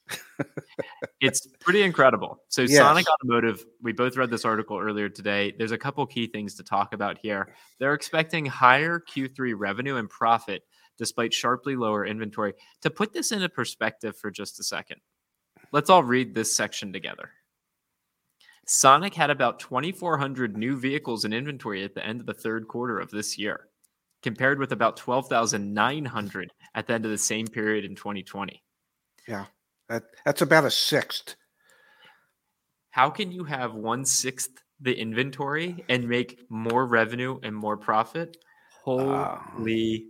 It's 1.21 1.47
pretty 1.61 1.83
incredible. 1.85 2.43
So 2.49 2.63
Yes. 2.63 2.79
Sonic 2.79 3.07
Automotive, 3.09 3.65
we 3.81 3.93
both 3.93 4.17
read 4.17 4.31
this 4.31 4.45
article 4.45 4.77
earlier 4.77 5.09
today. 5.09 5.55
There's 5.57 5.71
a 5.71 5.79
couple 5.79 6.05
key 6.05 6.27
things 6.27 6.57
to 6.57 6.65
talk 6.65 6.95
about 6.95 7.19
here. 7.23 7.55
They're 7.79 7.95
expecting 7.95 8.45
higher 8.45 8.99
Q3 8.99 9.55
revenue 9.57 9.99
and 9.99 10.11
profit 10.11 10.63
despite 10.99 11.33
sharply 11.33 11.77
lower 11.77 12.05
inventory. 12.05 12.55
To 12.83 12.91
put 12.91 13.13
this 13.13 13.31
into 13.31 13.49
perspective 13.49 14.17
for 14.17 14.33
just 14.33 14.59
a 14.59 14.65
second, 14.65 15.01
let's 15.71 15.91
all 15.91 16.03
read 16.03 16.35
this 16.35 16.57
section 16.57 16.93
together. 16.93 17.31
Sonic 18.67 19.15
had 19.15 19.31
about 19.31 19.61
2,400 19.61 20.57
new 20.57 20.77
vehicles 20.77 21.25
in 21.25 21.33
inventory 21.33 21.85
at 21.85 21.95
the 21.95 22.05
end 22.05 22.21
of 22.21 22.27
the 22.27 22.35
third 22.35 22.67
quarter 22.67 22.99
of 22.99 23.11
this 23.11 23.39
year, 23.39 23.69
compared 24.23 24.59
with 24.59 24.73
about 24.73 24.97
12,900 24.97 26.53
at 26.75 26.87
the 26.87 26.93
end 26.93 27.05
of 27.05 27.11
the 27.11 27.19
same 27.19 27.47
period 27.47 27.85
in 27.85 27.95
2020. 27.95 28.63
That 29.89 30.05
that's 30.25 30.43
about 30.43 30.65
a 30.65 30.71
sixth. 30.71 31.37
How 32.91 33.09
can 33.09 33.31
you 33.31 33.45
have 33.45 33.75
one 33.75 34.05
sixth 34.05 34.51
the 34.81 34.99
inventory 34.99 35.85
and 35.89 36.09
make 36.09 36.41
more 36.49 36.87
revenue 36.87 37.39
and 37.43 37.55
more 37.55 37.77
profit? 37.77 38.37
Uh, 38.87 39.37
Holy 39.37 40.07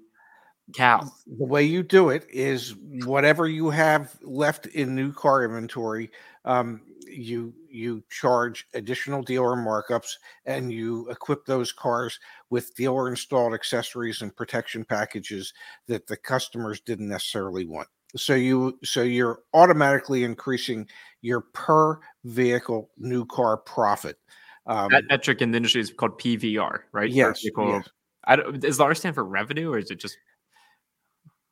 cow. 0.75 1.01
the 1.27 1.45
way 1.45 1.63
you 1.63 1.83
do 1.83 2.09
it 2.11 2.27
is 2.29 2.75
whatever 3.05 3.47
you 3.49 3.71
have 3.71 4.17
left 4.23 4.67
in 4.67 4.95
new 4.95 5.13
car 5.13 5.45
inventory 5.45 6.11
um, 6.45 6.81
you 7.07 7.55
you 7.69 8.03
charge 8.11 8.67
additional 8.75 9.23
dealer 9.23 9.57
markups 9.57 10.13
and 10.45 10.73
you 10.73 11.09
equip 11.11 11.45
those 11.47 11.73
cars 11.73 12.19
with 12.51 12.75
dealer 12.75 13.09
installed 13.09 13.55
accessories 13.55 14.23
and 14.23 14.35
protection 14.37 14.85
packages 14.85 15.53
that 15.87 16.07
the 16.07 16.17
customers 16.17 16.81
didn't 16.81 17.09
necessarily 17.09 17.65
want 17.65 17.89
so 18.17 18.35
you 18.35 18.79
so 18.85 19.03
you're 19.03 19.41
automatically 19.55 20.25
increasing 20.25 20.87
your 21.23 21.41
per 21.41 21.99
vehicle 22.25 22.91
new 22.99 23.25
car 23.27 23.57
profit 23.57 24.19
um, 24.67 24.91
That 24.91 25.05
metric 25.09 25.41
in 25.43 25.53
the 25.53 25.59
industry 25.59 25.81
is 25.81 25.93
called 25.93 26.19
PVR, 26.19 26.81
right? 26.93 27.11
Yes, 27.11 27.45
yes. 27.45 27.89
I 28.25 28.37
don't, 28.37 28.61
does 28.61 28.79
the 28.79 28.85
R 28.85 28.95
stand 28.95 29.15
for 29.15 29.25
revenue 29.25 29.73
or 29.73 29.79
is 29.79 29.91
it 29.91 30.01
just 30.01 30.19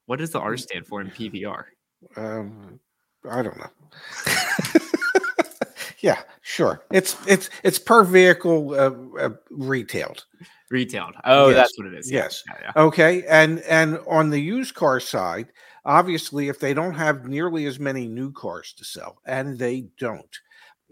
what 0.07 0.19
does 0.19 0.31
the 0.31 0.41
R 0.41 0.57
stand 0.57 0.87
for 0.87 1.01
in 1.01 1.11
PVR? 1.11 1.65
Um, 2.17 2.81
I 3.31 3.43
don't 3.43 3.57
know. 3.57 3.71
yeah, 6.05 6.21
sure. 6.43 6.85
It's 6.93 7.17
it's 7.27 7.49
it's 7.63 7.79
per 7.79 8.05
vehicle 8.05 8.75
uh, 8.75 9.19
uh, 9.19 9.31
retailed. 9.51 10.27
Retailed. 10.71 11.15
Oh, 11.25 11.49
Yes. 11.49 11.57
that's 11.57 11.79
what 11.79 11.87
it 11.87 11.95
is. 11.95 12.13
Yes. 12.13 12.43
yeah, 12.47 12.59
yeah. 12.61 12.83
Okay, 12.83 13.25
and 13.27 13.61
and 13.61 13.99
on 14.07 14.29
the 14.29 14.39
used 14.39 14.75
car 14.75 15.01
side, 15.01 15.49
obviously, 15.87 16.49
if 16.51 16.61
they 16.61 16.75
don't 16.75 16.93
have 16.93 17.27
nearly 17.27 17.65
as 17.65 17.79
many 17.81 18.07
new 18.07 18.31
cars 18.33 18.75
to 18.75 18.85
sell, 18.85 19.17
and 19.25 19.59
they 19.59 19.87
don't, 19.99 20.39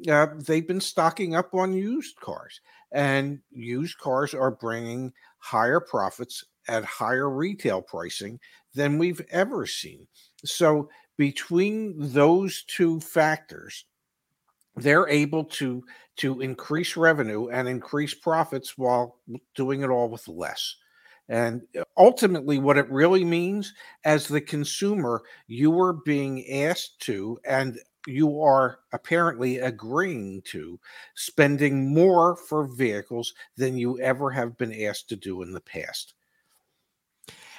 uh, 0.09 0.29
they've 0.47 0.67
been 0.67 0.81
stocking 0.81 1.35
up 1.35 1.53
on 1.53 1.75
used 1.75 2.17
cars, 2.17 2.63
and 2.93 3.39
used 3.51 3.99
cars 3.99 4.33
are 4.33 4.51
bringing 4.51 5.13
higher 5.41 5.81
profits 5.81 6.43
at 6.69 6.85
higher 6.87 7.29
retail 7.29 7.83
pricing 7.83 8.41
than 8.75 8.97
we've 8.97 9.21
ever 9.31 9.67
seen. 9.67 10.07
So 10.47 10.89
between 11.19 11.97
those 11.99 12.65
two 12.67 12.99
factors, 13.01 13.85
they're 14.77 15.09
able 15.09 15.45
to 15.45 15.83
to 16.17 16.41
increase 16.41 16.97
revenue 16.97 17.49
and 17.49 17.69
increase 17.69 18.15
profits 18.15 18.77
while 18.77 19.19
doing 19.55 19.83
it 19.83 19.89
all 19.89 20.09
with 20.09 20.29
less. 20.29 20.77
And 21.29 21.63
uh, 21.79 21.85
ultimately, 21.97 22.59
what 22.59 22.77
it 22.77 22.91
really 22.91 23.25
means 23.25 23.73
as 24.05 24.29
the 24.29 24.41
consumer, 24.41 25.23
you 25.47 25.79
are 25.81 25.95
being 25.95 26.47
asked 26.51 27.01
to, 27.01 27.39
and 27.47 27.79
you 28.07 28.43
are 28.43 28.81
apparently 28.93 29.59
agreeing 29.59 30.43
to, 30.47 30.79
spending 31.15 31.95
more 31.95 32.37
for 32.37 32.67
vehicles 32.67 33.33
than 33.57 33.79
you 33.79 33.99
ever 34.01 34.31
have 34.31 34.59
been 34.59 34.75
asked 34.85 35.09
to 35.11 35.17
do 35.17 35.43
in 35.43 35.53
the 35.53 35.61
past. 35.61 36.15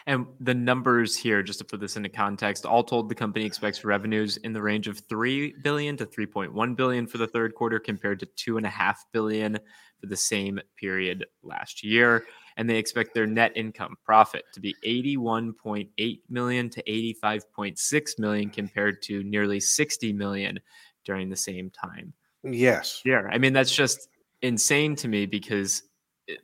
And 0.05 0.27
the 0.39 0.53
numbers 0.53 1.15
here, 1.15 1.41
just 1.41 1.59
to 1.59 1.65
put 1.65 1.79
this 1.79 1.95
into 1.95 2.09
context, 2.09 2.65
all 2.65 2.83
told, 2.83 3.09
the 3.09 3.15
company 3.15 3.45
expects 3.45 3.83
revenues 3.83 4.37
in 4.37 4.53
the 4.53 4.61
range 4.61 4.87
of 4.87 4.99
three 4.99 5.55
billion 5.63 5.95
to 5.97 6.05
three 6.05 6.25
point 6.25 6.53
one 6.53 6.75
billion 6.75 7.07
for 7.07 7.17
the 7.17 7.27
third 7.27 7.55
quarter, 7.55 7.79
compared 7.79 8.19
to 8.19 8.25
two 8.35 8.57
and 8.57 8.65
a 8.65 8.69
half 8.69 9.05
billion 9.11 9.57
for 9.99 10.07
the 10.07 10.17
same 10.17 10.59
period 10.77 11.25
last 11.41 11.83
year. 11.83 12.25
And 12.57 12.69
they 12.69 12.77
expect 12.77 13.13
their 13.13 13.27
net 13.27 13.53
income 13.55 13.95
profit 14.03 14.43
to 14.53 14.59
be 14.59 14.75
eighty-one 14.83 15.53
point 15.53 15.89
eight 15.97 16.23
million 16.29 16.69
to 16.71 16.83
eighty-five 16.89 17.51
point 17.53 17.79
six 17.79 18.19
million, 18.19 18.49
compared 18.49 19.01
to 19.03 19.23
nearly 19.23 19.59
sixty 19.59 20.11
million 20.11 20.59
during 21.05 21.29
the 21.29 21.35
same 21.35 21.69
time 21.69 22.13
Yes. 22.43 23.01
Yeah, 23.05 23.23
I 23.31 23.37
mean 23.37 23.53
that's 23.53 23.73
just 23.73 24.09
insane 24.41 24.95
to 24.97 25.07
me 25.07 25.25
because 25.25 25.83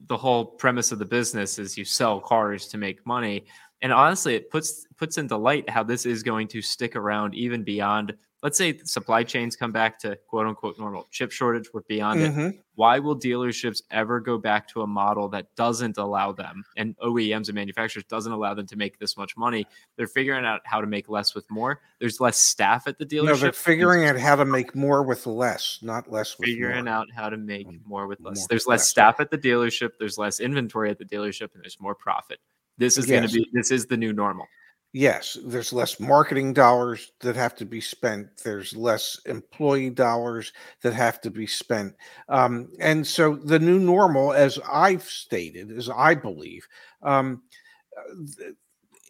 the 0.08 0.18
whole 0.18 0.46
premise 0.46 0.92
of 0.92 1.00
the 1.00 1.06
business 1.06 1.60
is 1.60 1.78
you 1.78 1.86
sell 1.86 2.20
cars 2.20 2.68
to 2.68 2.78
make 2.78 3.06
money, 3.06 3.46
and 3.82 3.94
honestly, 3.94 4.36
it 4.36 4.50
puts 4.50 4.86
puts 4.98 5.18
into 5.18 5.38
light 5.38 5.70
how 5.70 5.84
this 5.84 6.06
is 6.06 6.24
going 6.24 6.48
to 6.50 6.62
stick 6.62 6.96
around 6.96 7.34
even 7.36 7.64
beyond. 7.64 8.16
Let's 8.42 8.58
say 8.58 8.78
supply 8.86 9.24
chains 9.24 9.58
come 9.58 9.74
back 9.74 10.00
to 10.00 10.16
quote 10.28 10.48
unquote 10.48 10.80
normal. 10.80 11.08
Chip 11.12 11.30
shortage, 11.32 11.68
we're 11.74 11.82
beyond 11.90 12.22
it. 12.22 12.32
Mhm. 12.34 12.60
Why 12.76 13.00
will 13.00 13.20
dealerships 13.20 13.82
ever 13.92 14.22
go 14.22 14.38
back 14.38 14.66
to 14.70 14.82
a 14.82 14.88
model 14.88 15.28
that 15.30 15.54
doesn't 15.58 15.98
allow 15.98 16.32
them 16.32 16.64
and 16.78 16.96
OEMs 17.00 17.50
and 17.50 17.56
manufacturers 17.56 18.06
doesn't 18.06 18.32
allow 18.32 18.54
them 18.54 18.66
to 18.68 18.78
make 18.78 18.98
this 18.98 19.18
much 19.18 19.36
money? 19.36 19.68
They're 19.98 20.08
figuring 20.08 20.46
out 20.46 20.62
how 20.64 20.80
to 20.80 20.88
make 20.88 21.10
less 21.10 21.36
with 21.36 21.52
more. 21.52 21.82
There's 22.00 22.22
less 22.22 22.40
staff 22.40 22.88
at 22.88 22.98
the 22.98 23.06
dealership. 23.06 23.26
No, 23.26 23.36
they're 23.36 23.52
figuring 23.52 24.06
out 24.06 24.18
how 24.18 24.38
to 24.38 24.46
make 24.46 24.74
more 24.74 25.04
with 25.04 25.28
less, 25.28 25.80
not 25.82 26.10
less 26.10 26.38
with 26.40 26.48
figuring 26.48 26.86
more. 26.86 26.94
out 26.94 27.08
how 27.14 27.30
to 27.30 27.36
make 27.36 27.68
Mm, 27.68 27.82
more 27.86 28.08
with 28.08 28.22
less. 28.22 28.38
more 28.40 28.48
there's 28.50 28.68
less 28.68 28.80
less. 28.80 28.88
staff 28.88 29.20
at 29.20 29.32
the 29.32 29.38
dealership. 29.38 29.92
There's 30.00 30.18
less 30.18 30.40
inventory 30.40 30.90
at 30.90 30.98
the 30.98 31.04
dealership, 31.06 31.54
and 31.56 31.62
there's 31.64 31.78
more 31.82 31.94
profit. 31.96 32.40
This 32.78 32.98
is 32.98 33.06
going 33.06 33.28
to 33.28 33.34
be. 33.34 33.50
This 33.52 33.72
is 33.72 33.88
the 33.88 33.98
new 33.98 34.14
normal. 34.14 34.46
Yes, 34.92 35.38
there's 35.46 35.72
less 35.72 36.00
marketing 36.00 36.54
dollars 36.54 37.12
that 37.22 37.36
have 37.36 37.56
to 37.58 37.66
be 37.66 37.80
spent. 37.80 38.38
There's 38.44 38.76
less 38.76 39.20
employee 39.28 39.92
dollars 39.92 40.52
that 40.82 40.94
have 40.94 41.22
to 41.22 41.30
be 41.30 41.46
spent. 41.46 41.94
Um, 42.28 42.70
and 42.80 43.06
so 43.06 43.36
the 43.36 43.60
new 43.60 43.78
normal, 43.78 44.34
as 44.34 44.58
I've 44.68 45.04
stated, 45.04 45.72
as 45.72 45.90
I 45.92 46.16
believe, 46.16 46.68
um, 47.04 47.44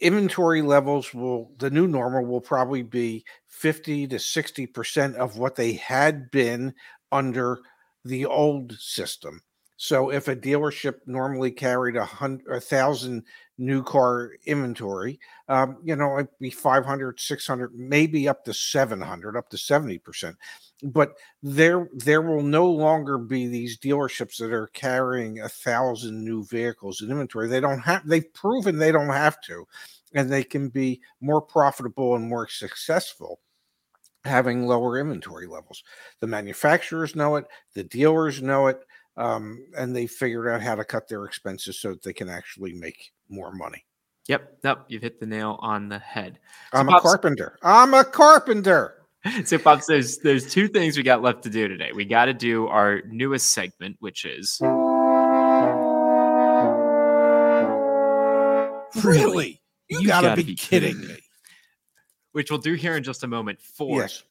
inventory 0.01 0.61
levels 0.61 1.13
will, 1.13 1.51
the 1.57 1.69
new 1.69 1.87
normal 1.87 2.25
will 2.25 2.41
probably 2.41 2.81
be 2.83 3.23
50 3.47 4.07
to 4.07 4.19
60% 4.19 5.15
of 5.15 5.37
what 5.37 5.55
they 5.55 5.73
had 5.73 6.31
been 6.31 6.73
under 7.11 7.59
the 8.05 8.25
old 8.25 8.73
system. 8.79 9.41
So 9.81 10.11
if 10.11 10.27
a 10.27 10.35
dealership 10.35 10.95
normally 11.05 11.51
carried 11.51 11.95
a 11.95 12.03
hundred, 12.03 12.53
a 12.53 12.59
thousand 12.59 13.23
new 13.57 13.81
car 13.81 14.31
inventory, 14.45 15.21
um, 15.47 15.77
you 15.85 15.95
know, 15.95 16.17
it'd 16.17 16.27
be 16.37 16.49
500, 16.49 17.17
600, 17.17 17.73
maybe 17.73 18.27
up 18.27 18.43
to 18.43 18.53
700, 18.53 19.37
up 19.37 19.47
to 19.47 19.55
70%. 19.55 20.35
But 20.83 21.13
there, 21.41 21.87
there 21.93 22.21
will 22.21 22.43
no 22.43 22.69
longer 22.69 23.17
be 23.17 23.47
these 23.47 23.79
dealerships 23.79 24.35
that 24.39 24.51
are 24.51 24.67
carrying 24.73 25.39
a 25.39 25.47
thousand 25.47 26.25
new 26.25 26.43
vehicles 26.43 26.99
in 26.99 27.09
inventory. 27.09 27.47
They 27.47 27.61
don't 27.61 27.79
have, 27.79 28.05
they've 28.05 28.33
proven 28.33 28.79
they 28.79 28.91
don't 28.91 29.07
have 29.07 29.39
to, 29.43 29.65
and 30.13 30.29
they 30.29 30.43
can 30.43 30.67
be 30.67 30.99
more 31.21 31.41
profitable 31.41 32.15
and 32.15 32.27
more 32.27 32.49
successful 32.49 33.39
having 34.25 34.67
lower 34.67 34.99
inventory 34.99 35.47
levels. 35.47 35.83
The 36.19 36.27
manufacturers 36.27 37.15
know 37.15 37.37
it, 37.37 37.45
the 37.73 37.85
dealers 37.85 38.41
know 38.41 38.67
it, 38.67 38.81
um, 39.19 39.65
and 39.77 39.95
they 39.95 40.07
figured 40.07 40.47
out 40.47 40.61
how 40.61 40.75
to 40.75 40.83
cut 40.85 41.07
their 41.07 41.25
expenses 41.25 41.79
so 41.79 41.89
that 41.89 42.01
they 42.03 42.13
can 42.13 42.29
actually 42.29 42.73
make 42.73 43.11
more 43.29 43.51
money. 43.53 43.85
Yep. 44.27 44.59
Nope. 44.63 44.85
You've 44.87 45.01
hit 45.01 45.19
the 45.19 45.25
nail 45.25 45.57
on 45.61 45.89
the 45.89 45.99
head. 45.99 46.39
I'm 46.73 46.87
a 46.89 46.99
carpenter. 47.01 47.57
I'm 47.61 47.93
a 47.93 48.03
carpenter. 48.03 48.95
So, 49.43 49.57
pops, 49.57 49.85
there's 49.85 50.19
there's 50.19 50.49
two 50.49 50.69
things 50.69 50.95
we 50.95 51.03
got 51.03 51.21
left 51.21 51.43
to 51.43 51.49
do 51.49 51.67
today. 51.67 51.91
We 51.93 52.05
got 52.05 52.25
to 52.25 52.33
do 52.33 52.67
our 52.67 53.01
newest 53.05 53.51
segment, 53.51 53.97
which 53.99 54.23
is 54.23 54.61
Really? 59.03 59.61
You, 59.89 59.99
You 59.99 60.07
gotta, 60.07 60.27
gotta 60.29 60.43
be, 60.43 60.55
kidding 60.55 60.93
kidding 60.93 61.07
me. 61.07 61.17
which 62.31 62.49
we'll 62.49 62.61
do 62.61 62.75
here 62.75 62.95
in 62.95 63.03
just 63.03 63.23
a 63.23 63.27
moment. 63.27 63.59
Ford. 63.61 64.03
Yes. 64.03 64.23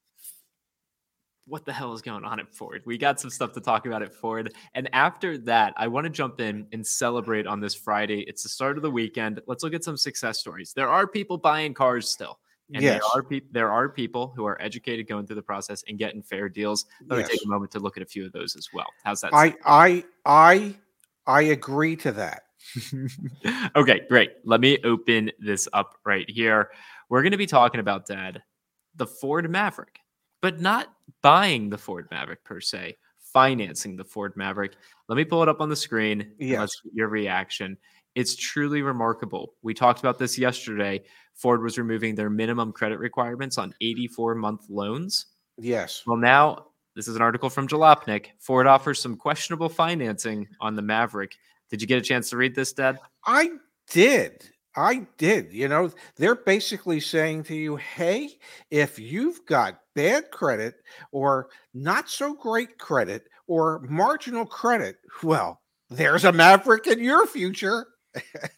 What 1.48 1.64
the 1.64 1.72
hell 1.72 1.94
is 1.94 2.02
going 2.02 2.24
on 2.24 2.38
at 2.40 2.48
Ford? 2.54 2.82
We 2.84 2.98
got 2.98 3.18
some 3.18 3.30
stuff 3.30 3.52
to 3.52 3.60
talk 3.60 3.86
about 3.86 4.02
at 4.02 4.14
Ford. 4.14 4.54
And 4.74 4.88
after 4.92 5.38
that, 5.38 5.72
I 5.76 5.88
want 5.88 6.04
to 6.04 6.10
jump 6.10 6.40
in 6.40 6.66
and 6.72 6.86
celebrate 6.86 7.46
on 7.46 7.60
this 7.60 7.74
Friday. 7.74 8.20
It's 8.22 8.42
the 8.42 8.48
start 8.48 8.76
of 8.76 8.82
the 8.82 8.90
weekend. 8.90 9.40
Let's 9.46 9.62
look 9.62 9.74
at 9.74 9.82
some 9.84 9.96
success 9.96 10.38
stories. 10.38 10.72
There 10.74 10.88
are 10.88 11.06
people 11.06 11.38
buying 11.38 11.74
cars 11.74 12.08
still. 12.08 12.38
And 12.74 12.82
Yes. 12.82 13.00
there 13.00 13.10
are 13.14 13.22
people 13.22 13.48
there 13.50 13.72
are 13.72 13.88
people 13.88 14.34
who 14.36 14.44
are 14.44 14.60
educated 14.60 15.08
going 15.08 15.26
through 15.26 15.36
the 15.36 15.42
process 15.42 15.82
and 15.88 15.98
getting 15.98 16.22
fair 16.22 16.50
deals. 16.50 16.84
Let 17.06 17.18
me 17.18 17.24
take 17.24 17.42
a 17.42 17.48
moment 17.48 17.72
to 17.72 17.78
look 17.78 17.96
at 17.96 18.02
a 18.02 18.06
few 18.06 18.26
of 18.26 18.32
those 18.32 18.56
as 18.56 18.68
well. 18.74 18.88
How's 19.04 19.22
that? 19.22 19.32
I 19.32 19.54
I 19.64 20.04
I 20.26 20.76
I 21.26 21.42
agree 21.42 21.96
to 21.96 22.12
that. 22.12 22.42
okay, 23.76 24.02
great. 24.10 24.32
Let 24.44 24.60
me 24.60 24.78
open 24.84 25.30
this 25.38 25.66
up 25.72 25.94
right 26.04 26.28
here. 26.28 26.70
We're 27.08 27.22
going 27.22 27.32
to 27.32 27.38
be 27.38 27.46
talking 27.46 27.80
about, 27.80 28.06
Dad, 28.06 28.42
the 28.96 29.06
Ford 29.06 29.48
Maverick, 29.48 30.00
but 30.42 30.60
not 30.60 30.88
buying 31.22 31.70
the 31.70 31.78
Ford 31.78 32.08
Maverick 32.10 32.44
per 32.44 32.60
se, 32.60 32.96
financing 33.18 33.96
the 33.96 34.04
Ford 34.04 34.32
Maverick. 34.36 34.74
Let 35.08 35.16
me 35.16 35.24
pull 35.24 35.42
it 35.42 35.48
up 35.48 35.60
on 35.60 35.68
the 35.68 35.76
screen. 35.76 36.32
Yes. 36.38 36.60
Let's 36.60 36.80
get 36.82 36.94
your 36.94 37.08
reaction. 37.08 37.76
It's 38.14 38.34
truly 38.36 38.82
remarkable. 38.82 39.54
We 39.62 39.74
talked 39.74 40.00
about 40.00 40.18
this 40.18 40.38
yesterday. 40.38 41.02
Ford 41.34 41.62
was 41.62 41.78
removing 41.78 42.14
their 42.14 42.30
minimum 42.30 42.72
credit 42.72 42.98
requirements 42.98 43.58
on 43.58 43.74
84 43.80 44.34
month 44.34 44.66
loans. 44.68 45.26
Yes. 45.56 46.02
Well, 46.06 46.16
now 46.16 46.66
this 46.96 47.06
is 47.06 47.16
an 47.16 47.22
article 47.22 47.48
from 47.48 47.68
Jalopnik. 47.68 48.30
Ford 48.40 48.66
offers 48.66 49.00
some 49.00 49.16
questionable 49.16 49.68
financing 49.68 50.48
on 50.60 50.74
the 50.74 50.82
Maverick. 50.82 51.36
Did 51.70 51.80
you 51.80 51.86
get 51.86 51.98
a 51.98 52.02
chance 52.02 52.30
to 52.30 52.36
read 52.36 52.54
this, 52.54 52.72
Dad? 52.72 52.98
I 53.24 53.50
did. 53.90 54.50
I 54.76 55.06
did. 55.16 55.52
You 55.52 55.68
know, 55.68 55.90
they're 56.16 56.34
basically 56.36 57.00
saying 57.00 57.44
to 57.44 57.54
you, 57.54 57.76
hey, 57.76 58.30
if 58.70 58.98
you've 58.98 59.44
got 59.46 59.80
bad 59.94 60.30
credit 60.30 60.76
or 61.12 61.48
not 61.74 62.08
so 62.08 62.34
great 62.34 62.78
credit 62.78 63.24
or 63.46 63.80
marginal 63.80 64.46
credit, 64.46 64.96
well, 65.22 65.60
there's 65.90 66.24
a 66.24 66.32
maverick 66.32 66.86
in 66.86 67.02
your 67.02 67.26
future. 67.26 67.86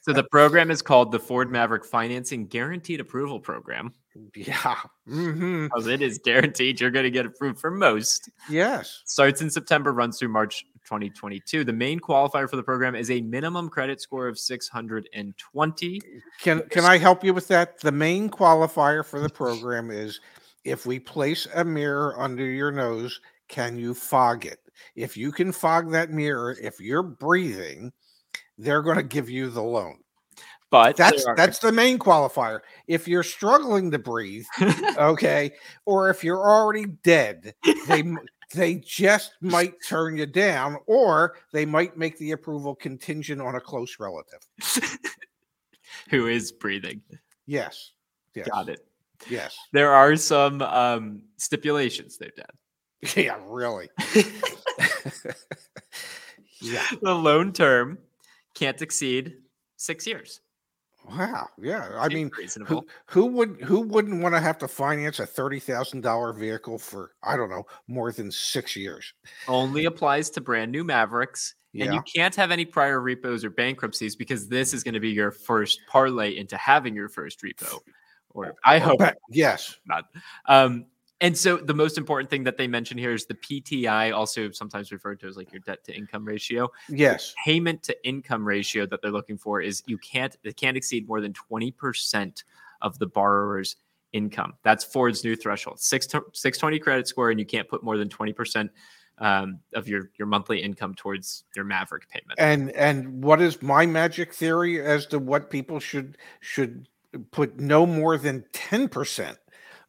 So 0.02 0.12
the 0.12 0.24
program 0.24 0.70
is 0.70 0.80
called 0.80 1.12
the 1.12 1.18
Ford 1.18 1.50
Maverick 1.50 1.84
Financing 1.84 2.46
Guaranteed 2.46 3.00
Approval 3.00 3.40
Program. 3.40 3.92
Yeah. 4.34 4.76
hmm 5.06 5.64
Because 5.64 5.86
it 5.86 6.02
is 6.02 6.18
guaranteed 6.18 6.80
you're 6.80 6.90
going 6.90 7.04
to 7.04 7.10
get 7.10 7.26
approved 7.26 7.58
for 7.58 7.70
most. 7.70 8.30
Yes. 8.48 9.02
Starts 9.06 9.40
in 9.40 9.50
September, 9.50 9.92
runs 9.92 10.18
through 10.18 10.28
March 10.28 10.64
2022. 10.90 11.62
The 11.62 11.72
main 11.72 12.00
qualifier 12.00 12.50
for 12.50 12.56
the 12.56 12.64
program 12.64 12.96
is 12.96 13.12
a 13.12 13.20
minimum 13.20 13.68
credit 13.68 14.00
score 14.00 14.26
of 14.26 14.36
620. 14.36 16.00
Can 16.40 16.62
can 16.68 16.84
I 16.84 16.98
help 16.98 17.22
you 17.22 17.32
with 17.32 17.46
that? 17.48 17.78
The 17.78 17.92
main 17.92 18.28
qualifier 18.28 19.04
for 19.04 19.20
the 19.20 19.28
program 19.28 19.92
is 19.92 20.20
if 20.64 20.86
we 20.86 20.98
place 20.98 21.46
a 21.54 21.64
mirror 21.64 22.20
under 22.20 22.44
your 22.44 22.72
nose, 22.72 23.20
can 23.46 23.78
you 23.78 23.94
fog 23.94 24.46
it? 24.46 24.58
If 24.96 25.16
you 25.16 25.30
can 25.30 25.52
fog 25.52 25.92
that 25.92 26.10
mirror, 26.10 26.56
if 26.60 26.80
you're 26.80 27.04
breathing, 27.04 27.92
they're 28.58 28.82
going 28.82 28.96
to 28.96 29.04
give 29.04 29.30
you 29.30 29.48
the 29.48 29.62
loan. 29.62 29.98
But 30.70 30.96
That's 30.96 31.24
that's 31.36 31.58
the 31.58 31.72
main 31.72 31.98
qualifier. 31.98 32.60
If 32.86 33.06
you're 33.08 33.24
struggling 33.24 33.90
to 33.92 33.98
breathe, 33.98 34.46
okay, 34.98 35.52
or 35.84 36.10
if 36.10 36.22
you're 36.24 36.48
already 36.48 36.86
dead, 37.02 37.54
they 37.88 38.02
they 38.54 38.76
just 38.76 39.32
might 39.40 39.74
turn 39.86 40.16
you 40.16 40.26
down, 40.26 40.78
or 40.86 41.36
they 41.52 41.64
might 41.64 41.96
make 41.96 42.18
the 42.18 42.32
approval 42.32 42.74
contingent 42.74 43.40
on 43.40 43.54
a 43.54 43.60
close 43.60 43.96
relative. 43.98 44.40
who 46.10 46.26
is 46.26 46.52
breathing. 46.52 47.00
Yes. 47.46 47.92
Yes. 48.34 48.48
Got 48.48 48.68
it. 48.68 48.84
Yes. 49.28 49.56
There 49.72 49.92
are 49.92 50.16
some 50.16 50.62
um, 50.62 51.22
stipulations 51.36 52.16
they've 52.18 52.34
done. 52.34 52.46
Yeah, 53.16 53.38
really. 53.46 53.88
yeah. 56.60 56.84
The 57.00 57.14
loan 57.14 57.50
term 57.54 57.96
can't 58.52 58.82
exceed 58.82 59.38
six 59.78 60.06
years. 60.06 60.42
Wow. 61.10 61.48
Yeah. 61.60 61.90
I 61.98 62.08
mean, 62.08 62.30
who 62.66 62.86
who 63.06 63.26
would 63.26 63.60
who 63.62 63.80
wouldn't 63.80 64.22
want 64.22 64.34
to 64.34 64.40
have 64.40 64.58
to 64.58 64.68
finance 64.68 65.18
a 65.18 65.26
thirty 65.26 65.58
thousand 65.58 66.02
dollar 66.02 66.32
vehicle 66.32 66.78
for 66.78 67.12
I 67.22 67.36
don't 67.36 67.50
know 67.50 67.64
more 67.88 68.12
than 68.12 68.30
six 68.30 68.76
years? 68.76 69.12
only 69.48 69.86
applies 69.86 70.30
to 70.30 70.40
brand 70.40 70.70
new 70.70 70.84
Mavericks. 70.84 71.54
And 71.72 71.94
you 71.94 72.02
can't 72.02 72.34
have 72.34 72.50
any 72.50 72.64
prior 72.64 73.00
repos 73.00 73.44
or 73.44 73.50
bankruptcies 73.50 74.16
because 74.16 74.48
this 74.48 74.74
is 74.74 74.82
going 74.82 74.94
to 74.94 75.00
be 75.00 75.10
your 75.10 75.30
first 75.30 75.80
parlay 75.88 76.36
into 76.36 76.56
having 76.56 76.96
your 76.96 77.08
first 77.08 77.40
repo. 77.42 77.78
Or 78.30 78.54
I 78.64 78.78
hope 78.78 79.00
yes. 79.30 79.76
not. 79.86 80.06
Um, 80.46 80.86
and 81.20 81.36
so 81.36 81.58
the 81.58 81.74
most 81.74 81.98
important 81.98 82.30
thing 82.30 82.44
that 82.44 82.56
they 82.56 82.66
mention 82.66 82.96
here 82.96 83.12
is 83.12 83.26
the 83.26 83.34
PTI, 83.34 84.14
also 84.14 84.50
sometimes 84.50 84.90
referred 84.90 85.20
to 85.20 85.26
as 85.26 85.36
like 85.36 85.52
your 85.52 85.60
debt 85.60 85.84
to 85.84 85.94
income 85.94 86.24
ratio. 86.24 86.70
Yes. 86.88 87.34
Payment 87.44 87.82
to 87.84 88.08
income 88.08 88.46
ratio 88.46 88.86
that 88.86 89.02
they're 89.02 89.10
looking 89.10 89.36
for 89.36 89.60
is 89.60 89.82
you 89.86 89.98
can't 89.98 90.36
it 90.42 90.56
can't 90.56 90.76
exceed 90.76 91.06
more 91.06 91.20
than 91.20 91.32
20% 91.32 92.44
of 92.82 92.98
the 92.98 93.06
borrower's 93.06 93.76
income. 94.12 94.54
That's 94.62 94.82
Ford's 94.82 95.22
new 95.22 95.36
threshold. 95.36 95.78
Six 95.80 96.06
620 96.06 96.78
credit 96.78 97.06
score, 97.06 97.30
and 97.30 97.38
you 97.38 97.46
can't 97.46 97.68
put 97.68 97.82
more 97.82 97.98
than 97.98 98.08
20% 98.08 98.70
um, 99.18 99.60
of 99.74 99.86
your 99.86 100.10
your 100.18 100.26
monthly 100.26 100.62
income 100.62 100.94
towards 100.94 101.44
your 101.54 101.64
Maverick 101.64 102.08
payment. 102.08 102.38
And 102.38 102.70
and 102.70 103.22
what 103.22 103.40
is 103.42 103.60
my 103.62 103.84
magic 103.84 104.32
theory 104.32 104.82
as 104.82 105.06
to 105.06 105.18
what 105.18 105.50
people 105.50 105.78
should 105.80 106.16
should 106.40 106.88
put 107.30 107.60
no 107.60 107.84
more 107.84 108.16
than 108.16 108.44
ten 108.52 108.88
percent 108.88 109.36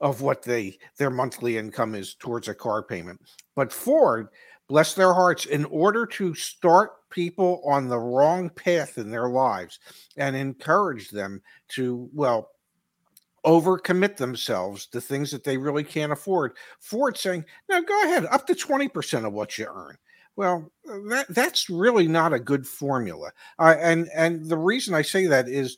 of 0.01 0.21
what 0.21 0.41
they 0.41 0.77
their 0.97 1.09
monthly 1.09 1.57
income 1.57 1.95
is 1.95 2.15
towards 2.15 2.47
a 2.47 2.55
car 2.55 2.83
payment. 2.83 3.21
But 3.55 3.71
Ford, 3.71 4.29
bless 4.67 4.93
their 4.93 5.13
hearts, 5.13 5.45
in 5.45 5.65
order 5.65 6.05
to 6.07 6.33
start 6.33 6.91
people 7.09 7.61
on 7.65 7.87
the 7.87 7.99
wrong 7.99 8.49
path 8.49 8.97
in 8.97 9.11
their 9.11 9.29
lives 9.29 9.79
and 10.17 10.35
encourage 10.35 11.09
them 11.09 11.41
to, 11.69 12.09
well, 12.13 12.49
overcommit 13.45 14.17
themselves 14.17 14.85
to 14.87 15.01
things 15.01 15.31
that 15.31 15.43
they 15.43 15.57
really 15.57 15.83
can't 15.83 16.11
afford. 16.11 16.53
Ford 16.79 17.17
saying, 17.17 17.45
"No, 17.69 17.81
go 17.81 18.03
ahead, 18.03 18.25
up 18.25 18.47
to 18.47 18.55
20% 18.55 19.25
of 19.25 19.33
what 19.33 19.57
you 19.57 19.67
earn." 19.67 19.97
Well, 20.35 20.71
that 21.09 21.27
that's 21.29 21.69
really 21.69 22.07
not 22.07 22.33
a 22.33 22.39
good 22.39 22.65
formula. 22.65 23.31
Uh, 23.59 23.75
and 23.79 24.09
and 24.13 24.45
the 24.45 24.57
reason 24.57 24.93
I 24.93 25.01
say 25.01 25.25
that 25.27 25.49
is 25.49 25.77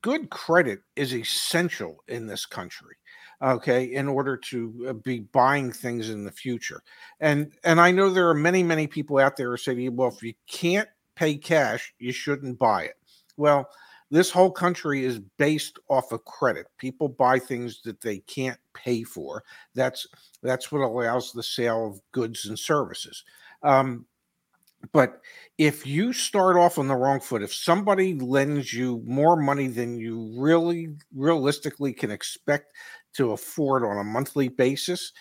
good 0.00 0.30
credit 0.30 0.80
is 0.96 1.14
essential 1.14 2.02
in 2.08 2.26
this 2.26 2.46
country 2.46 2.96
okay 3.42 3.84
in 3.84 4.08
order 4.08 4.36
to 4.36 4.86
uh, 4.88 4.92
be 4.92 5.20
buying 5.20 5.70
things 5.72 6.10
in 6.10 6.24
the 6.24 6.32
future. 6.32 6.82
And 7.20 7.52
and 7.64 7.80
i 7.80 7.90
know 7.90 8.10
there 8.10 8.28
are 8.28 8.34
many 8.34 8.62
many 8.62 8.86
people 8.86 9.18
out 9.18 9.36
there 9.36 9.50
who 9.50 9.56
say 9.56 9.88
well 9.88 10.08
if 10.08 10.22
you 10.22 10.34
can't 10.48 10.88
pay 11.16 11.36
cash 11.36 11.92
you 11.98 12.12
shouldn't 12.12 12.58
buy 12.58 12.84
it. 12.84 12.94
Well 13.36 13.68
this 14.10 14.30
whole 14.30 14.50
country 14.50 15.04
is 15.04 15.18
based 15.38 15.78
off 15.88 16.12
of 16.12 16.24
credit. 16.24 16.66
People 16.78 17.08
buy 17.08 17.38
things 17.38 17.80
that 17.82 18.00
they 18.00 18.18
can't 18.20 18.58
pay 18.72 19.02
for. 19.02 19.42
That's 19.74 20.06
that's 20.42 20.70
what 20.70 20.82
allows 20.82 21.32
the 21.32 21.42
sale 21.42 21.86
of 21.86 22.00
goods 22.12 22.46
and 22.46 22.58
services. 22.58 23.24
Um, 23.62 24.06
but 24.92 25.20
if 25.58 25.86
you 25.86 26.12
start 26.12 26.56
off 26.56 26.78
on 26.78 26.88
the 26.88 26.94
wrong 26.94 27.20
foot 27.20 27.42
if 27.42 27.54
somebody 27.54 28.14
lends 28.14 28.72
you 28.72 29.02
more 29.06 29.36
money 29.36 29.66
than 29.66 29.96
you 29.96 30.34
really 30.36 30.88
realistically 31.14 31.92
can 31.92 32.10
expect 32.10 32.76
to 33.12 33.32
afford 33.32 33.84
on 33.84 33.98
a 33.98 34.04
monthly 34.04 34.48
basis 34.48 35.12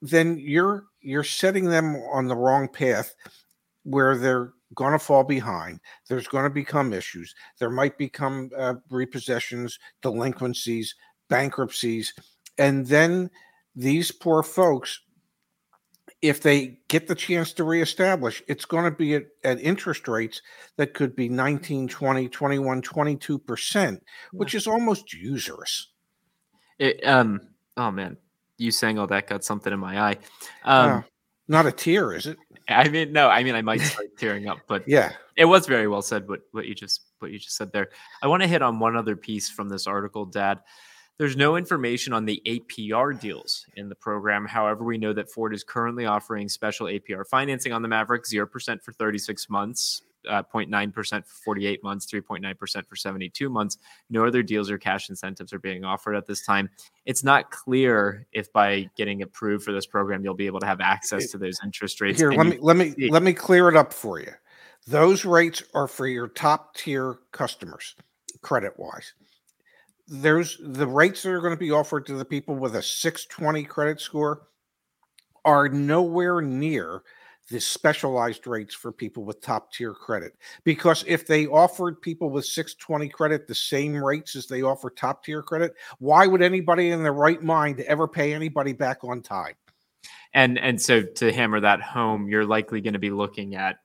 then 0.00 0.36
you're 0.38 0.84
you're 1.00 1.24
setting 1.24 1.64
them 1.64 1.96
on 2.12 2.26
the 2.26 2.36
wrong 2.36 2.68
path 2.68 3.14
where 3.84 4.16
they're 4.16 4.52
going 4.74 4.92
to 4.92 4.98
fall 4.98 5.24
behind 5.24 5.80
there's 6.08 6.28
going 6.28 6.44
to 6.44 6.50
become 6.50 6.92
issues 6.92 7.34
there 7.58 7.70
might 7.70 7.98
become 7.98 8.50
uh, 8.56 8.74
repossessions 8.90 9.78
delinquencies 10.02 10.94
bankruptcies 11.28 12.14
and 12.58 12.86
then 12.86 13.30
these 13.74 14.10
poor 14.10 14.42
folks 14.42 15.00
if 16.22 16.40
they 16.40 16.78
get 16.86 17.08
the 17.08 17.16
chance 17.16 17.52
to 17.52 17.64
reestablish, 17.64 18.42
it's 18.46 18.64
going 18.64 18.84
to 18.84 18.96
be 18.96 19.16
at, 19.16 19.24
at, 19.42 19.60
interest 19.60 20.06
rates 20.06 20.40
that 20.76 20.94
could 20.94 21.16
be 21.16 21.28
19, 21.28 21.88
20, 21.88 22.28
21, 22.28 22.80
22%, 22.80 24.00
which 24.30 24.54
is 24.54 24.68
almost 24.68 25.12
usurious. 25.12 25.88
It, 26.78 27.04
um, 27.06 27.40
oh 27.76 27.90
man, 27.90 28.16
you 28.56 28.70
saying 28.70 29.00
all 29.00 29.08
that 29.08 29.26
got 29.26 29.44
something 29.44 29.72
in 29.72 29.80
my 29.80 30.00
eye. 30.00 30.18
Um, 30.64 30.90
uh, 30.90 31.02
not 31.48 31.66
a 31.66 31.72
tear, 31.72 32.14
is 32.14 32.26
it? 32.26 32.38
I 32.68 32.88
mean, 32.88 33.12
no, 33.12 33.28
I 33.28 33.42
mean, 33.42 33.56
I 33.56 33.62
might 33.62 33.80
start 33.80 34.06
tearing 34.16 34.48
up, 34.48 34.58
but 34.68 34.86
yeah, 34.86 35.12
it 35.36 35.44
was 35.44 35.66
very 35.66 35.88
well 35.88 36.02
said. 36.02 36.28
What, 36.28 36.42
what 36.52 36.66
you 36.66 36.74
just, 36.74 37.02
what 37.18 37.32
you 37.32 37.38
just 37.40 37.56
said 37.56 37.72
there. 37.72 37.90
I 38.22 38.28
want 38.28 38.42
to 38.42 38.48
hit 38.48 38.62
on 38.62 38.78
one 38.78 38.96
other 38.96 39.16
piece 39.16 39.50
from 39.50 39.68
this 39.68 39.88
article, 39.88 40.24
Dad. 40.24 40.60
There's 41.22 41.36
no 41.36 41.54
information 41.54 42.12
on 42.12 42.24
the 42.24 42.42
APR 42.44 43.20
deals 43.20 43.64
in 43.76 43.88
the 43.88 43.94
program. 43.94 44.44
However, 44.44 44.82
we 44.82 44.98
know 44.98 45.12
that 45.12 45.30
Ford 45.30 45.54
is 45.54 45.62
currently 45.62 46.04
offering 46.04 46.48
special 46.48 46.88
APR 46.88 47.24
financing 47.24 47.72
on 47.72 47.80
the 47.80 47.86
Maverick, 47.86 48.24
0% 48.24 48.82
for 48.82 48.90
36 48.90 49.48
months, 49.48 50.02
uh, 50.28 50.42
0.9% 50.42 51.24
for 51.24 51.34
48 51.44 51.84
months, 51.84 52.06
3.9% 52.12 52.88
for 52.88 52.96
72 52.96 53.48
months. 53.48 53.78
No 54.10 54.26
other 54.26 54.42
deals 54.42 54.68
or 54.68 54.78
cash 54.78 55.10
incentives 55.10 55.52
are 55.52 55.60
being 55.60 55.84
offered 55.84 56.16
at 56.16 56.26
this 56.26 56.44
time. 56.44 56.68
It's 57.06 57.22
not 57.22 57.52
clear 57.52 58.26
if 58.32 58.52
by 58.52 58.90
getting 58.96 59.22
approved 59.22 59.64
for 59.64 59.70
this 59.70 59.86
program, 59.86 60.24
you'll 60.24 60.34
be 60.34 60.46
able 60.46 60.58
to 60.58 60.66
have 60.66 60.80
access 60.80 61.30
to 61.30 61.38
those 61.38 61.60
interest 61.62 62.00
rates. 62.00 62.18
Here, 62.18 62.32
let 62.32 62.48
me 62.48 62.58
let 62.60 62.76
me 62.76 62.94
see. 62.98 63.10
let 63.10 63.22
me 63.22 63.32
clear 63.32 63.68
it 63.68 63.76
up 63.76 63.92
for 63.92 64.18
you. 64.18 64.32
Those 64.88 65.24
rates 65.24 65.62
are 65.72 65.86
for 65.86 66.08
your 66.08 66.26
top 66.26 66.74
tier 66.74 67.20
customers, 67.30 67.94
credit 68.40 68.76
wise 68.76 69.12
there's 70.12 70.58
the 70.60 70.86
rates 70.86 71.22
that 71.22 71.30
are 71.30 71.40
going 71.40 71.54
to 71.54 71.56
be 71.56 71.70
offered 71.70 72.04
to 72.06 72.14
the 72.14 72.24
people 72.24 72.54
with 72.54 72.76
a 72.76 72.82
620 72.82 73.64
credit 73.64 73.98
score 73.98 74.42
are 75.42 75.70
nowhere 75.70 76.42
near 76.42 77.02
the 77.50 77.58
specialized 77.58 78.46
rates 78.46 78.74
for 78.74 78.92
people 78.92 79.24
with 79.24 79.40
top 79.40 79.72
tier 79.72 79.94
credit. 79.94 80.34
Because 80.64 81.02
if 81.08 81.26
they 81.26 81.46
offered 81.46 82.00
people 82.00 82.28
with 82.28 82.44
620 82.44 83.08
credit 83.08 83.48
the 83.48 83.54
same 83.54 83.96
rates 83.96 84.36
as 84.36 84.46
they 84.46 84.62
offer 84.62 84.90
top 84.90 85.24
tier 85.24 85.42
credit, 85.42 85.74
why 85.98 86.26
would 86.26 86.42
anybody 86.42 86.90
in 86.90 87.02
their 87.02 87.14
right 87.14 87.42
mind 87.42 87.80
ever 87.80 88.06
pay 88.06 88.34
anybody 88.34 88.74
back 88.74 89.04
on 89.04 89.22
time? 89.22 89.54
And 90.34 90.58
and 90.58 90.80
so 90.80 91.02
to 91.02 91.32
hammer 91.32 91.60
that 91.60 91.80
home, 91.80 92.28
you're 92.28 92.46
likely 92.46 92.80
going 92.80 92.94
to 92.94 92.98
be 92.98 93.10
looking 93.10 93.54
at 93.54 93.76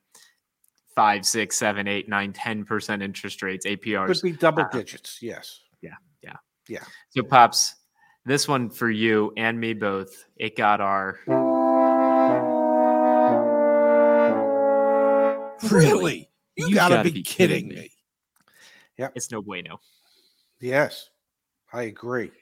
five, 0.94 1.24
six, 1.24 1.56
seven, 1.56 1.88
eight, 1.88 2.08
nine, 2.08 2.32
ten 2.32 2.64
percent 2.64 3.02
interest 3.02 3.42
rates, 3.42 3.66
APRs. 3.66 4.06
Could 4.06 4.22
be 4.22 4.32
double 4.32 4.62
uh, 4.62 4.68
digits, 4.68 5.18
yes. 5.20 5.60
Yeah. 5.82 5.94
So, 7.10 7.22
Pops, 7.22 7.74
this 8.24 8.46
one 8.46 8.70
for 8.70 8.90
you 8.90 9.32
and 9.36 9.58
me 9.58 9.74
both. 9.74 10.24
It 10.36 10.56
got 10.56 10.80
our. 10.80 11.18
Really? 15.70 16.30
You, 16.56 16.68
you 16.68 16.74
gotta, 16.74 16.96
gotta, 16.96 17.08
be, 17.08 17.14
be 17.14 17.22
kidding, 17.22 17.56
kidding 17.56 17.68
me. 17.68 17.74
me. 17.74 17.90
Yeah. 18.96 19.08
It's 19.14 19.30
no 19.30 19.42
bueno. 19.42 19.80
Yes, 20.60 21.10
I 21.72 21.82
agree. 21.82 22.32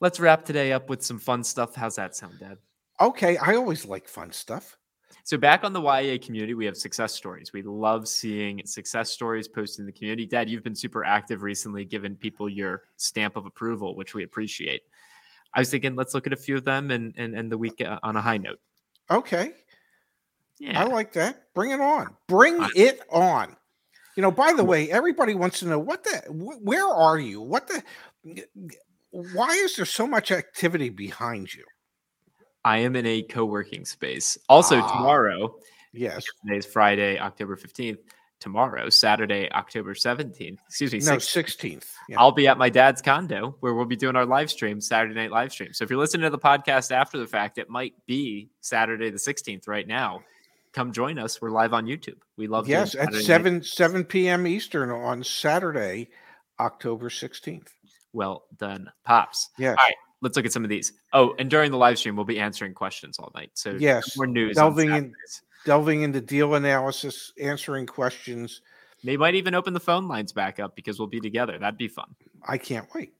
Let's 0.00 0.20
wrap 0.20 0.44
today 0.44 0.72
up 0.72 0.88
with 0.88 1.02
some 1.02 1.18
fun 1.18 1.42
stuff. 1.44 1.74
How's 1.74 1.96
that 1.96 2.14
sound, 2.16 2.38
Dad? 2.38 2.58
Okay. 3.00 3.36
I 3.36 3.54
always 3.54 3.84
like 3.84 4.08
fun 4.08 4.32
stuff. 4.32 4.76
So 5.24 5.36
back 5.36 5.64
on 5.64 5.72
the 5.72 5.80
YAA 5.80 6.24
community, 6.24 6.54
we 6.54 6.64
have 6.64 6.76
success 6.76 7.14
stories. 7.14 7.52
We 7.52 7.62
love 7.62 8.08
seeing 8.08 8.62
success 8.64 9.10
stories 9.10 9.46
posted 9.46 9.80
in 9.80 9.86
the 9.86 9.92
community. 9.92 10.26
Dad, 10.26 10.48
you've 10.48 10.62
been 10.62 10.74
super 10.74 11.04
active 11.04 11.42
recently, 11.42 11.84
giving 11.84 12.16
people 12.16 12.48
your 12.48 12.84
stamp 12.96 13.36
of 13.36 13.46
approval, 13.46 13.94
which 13.94 14.14
we 14.14 14.24
appreciate. 14.24 14.82
I 15.54 15.60
was 15.60 15.70
thinking, 15.70 15.96
let's 15.96 16.14
look 16.14 16.26
at 16.26 16.32
a 16.32 16.36
few 16.36 16.56
of 16.56 16.64
them 16.64 16.90
and 16.90 17.14
and 17.16 17.36
end 17.36 17.50
the 17.52 17.58
week 17.58 17.80
uh, 17.80 17.98
on 18.02 18.16
a 18.16 18.20
high 18.20 18.38
note. 18.38 18.60
Okay. 19.10 19.52
Yeah, 20.58 20.80
I 20.80 20.84
like 20.84 21.12
that. 21.12 21.52
Bring 21.54 21.70
it 21.70 21.80
on. 21.80 22.16
Bring 22.26 22.58
it 22.74 23.00
on. 23.10 23.56
You 24.16 24.22
know, 24.22 24.30
by 24.32 24.52
the 24.52 24.64
way, 24.64 24.90
everybody 24.90 25.34
wants 25.34 25.60
to 25.60 25.66
know 25.66 25.78
what 25.78 26.02
the 26.04 26.22
where 26.28 26.88
are 26.88 27.18
you? 27.18 27.40
What 27.40 27.68
the 27.68 27.82
why 29.10 29.50
is 29.50 29.76
there 29.76 29.84
so 29.84 30.06
much 30.06 30.32
activity 30.32 30.90
behind 30.90 31.54
you? 31.54 31.64
I 32.68 32.80
am 32.80 32.96
in 32.96 33.06
a 33.06 33.22
co-working 33.22 33.86
space. 33.86 34.36
Also 34.46 34.78
ah, 34.78 34.92
tomorrow, 34.92 35.56
yes, 35.94 36.22
today's 36.42 36.66
Friday, 36.66 37.18
October 37.18 37.56
fifteenth. 37.56 38.00
Tomorrow, 38.40 38.90
Saturday, 38.90 39.50
October 39.50 39.94
seventeenth. 39.94 40.60
Excuse 40.66 40.92
me, 40.92 40.98
no 40.98 41.18
sixteenth. 41.18 41.90
Yeah. 42.10 42.20
I'll 42.20 42.30
be 42.30 42.46
at 42.46 42.58
my 42.58 42.68
dad's 42.68 43.00
condo 43.00 43.56
where 43.60 43.72
we'll 43.72 43.86
be 43.86 43.96
doing 43.96 44.16
our 44.16 44.26
live 44.26 44.50
stream, 44.50 44.82
Saturday 44.82 45.14
night 45.14 45.30
live 45.30 45.50
stream. 45.50 45.72
So 45.72 45.82
if 45.82 45.88
you're 45.88 45.98
listening 45.98 46.24
to 46.24 46.30
the 46.30 46.38
podcast 46.38 46.92
after 46.92 47.16
the 47.16 47.26
fact, 47.26 47.56
it 47.56 47.70
might 47.70 47.94
be 48.06 48.50
Saturday 48.60 49.08
the 49.08 49.18
sixteenth 49.18 49.66
right 49.66 49.86
now. 49.88 50.22
Come 50.74 50.92
join 50.92 51.18
us. 51.18 51.40
We're 51.40 51.48
live 51.48 51.72
on 51.72 51.86
YouTube. 51.86 52.18
We 52.36 52.48
love 52.48 52.68
you. 52.68 52.74
yes 52.74 52.94
at 52.94 53.14
seven 53.14 53.54
night. 53.54 53.64
seven 53.64 54.04
p.m. 54.04 54.46
Eastern 54.46 54.90
on 54.90 55.24
Saturday, 55.24 56.10
October 56.60 57.08
sixteenth. 57.08 57.72
Well 58.12 58.44
done, 58.58 58.92
pops. 59.06 59.48
Yeah. 59.56 59.70
All 59.70 59.76
right 59.76 59.94
let's 60.20 60.36
look 60.36 60.46
at 60.46 60.52
some 60.52 60.64
of 60.64 60.70
these. 60.70 60.92
Oh, 61.12 61.34
and 61.38 61.50
during 61.50 61.70
the 61.70 61.76
live 61.76 61.98
stream, 61.98 62.16
we'll 62.16 62.24
be 62.24 62.40
answering 62.40 62.74
questions 62.74 63.18
all 63.18 63.32
night. 63.34 63.50
So 63.54 63.76
yes, 63.78 64.16
more 64.16 64.26
news. 64.26 64.56
Delving 64.56 64.90
in, 64.90 65.14
delving 65.64 66.02
into 66.02 66.20
deal 66.20 66.54
analysis, 66.54 67.32
answering 67.40 67.86
questions. 67.86 68.60
They 69.04 69.16
might 69.16 69.36
even 69.36 69.54
open 69.54 69.74
the 69.74 69.80
phone 69.80 70.08
lines 70.08 70.32
back 70.32 70.58
up 70.58 70.74
because 70.74 70.98
we'll 70.98 71.08
be 71.08 71.20
together. 71.20 71.56
That'd 71.58 71.78
be 71.78 71.88
fun. 71.88 72.14
I 72.46 72.58
can't 72.58 72.88
wait. 72.94 73.12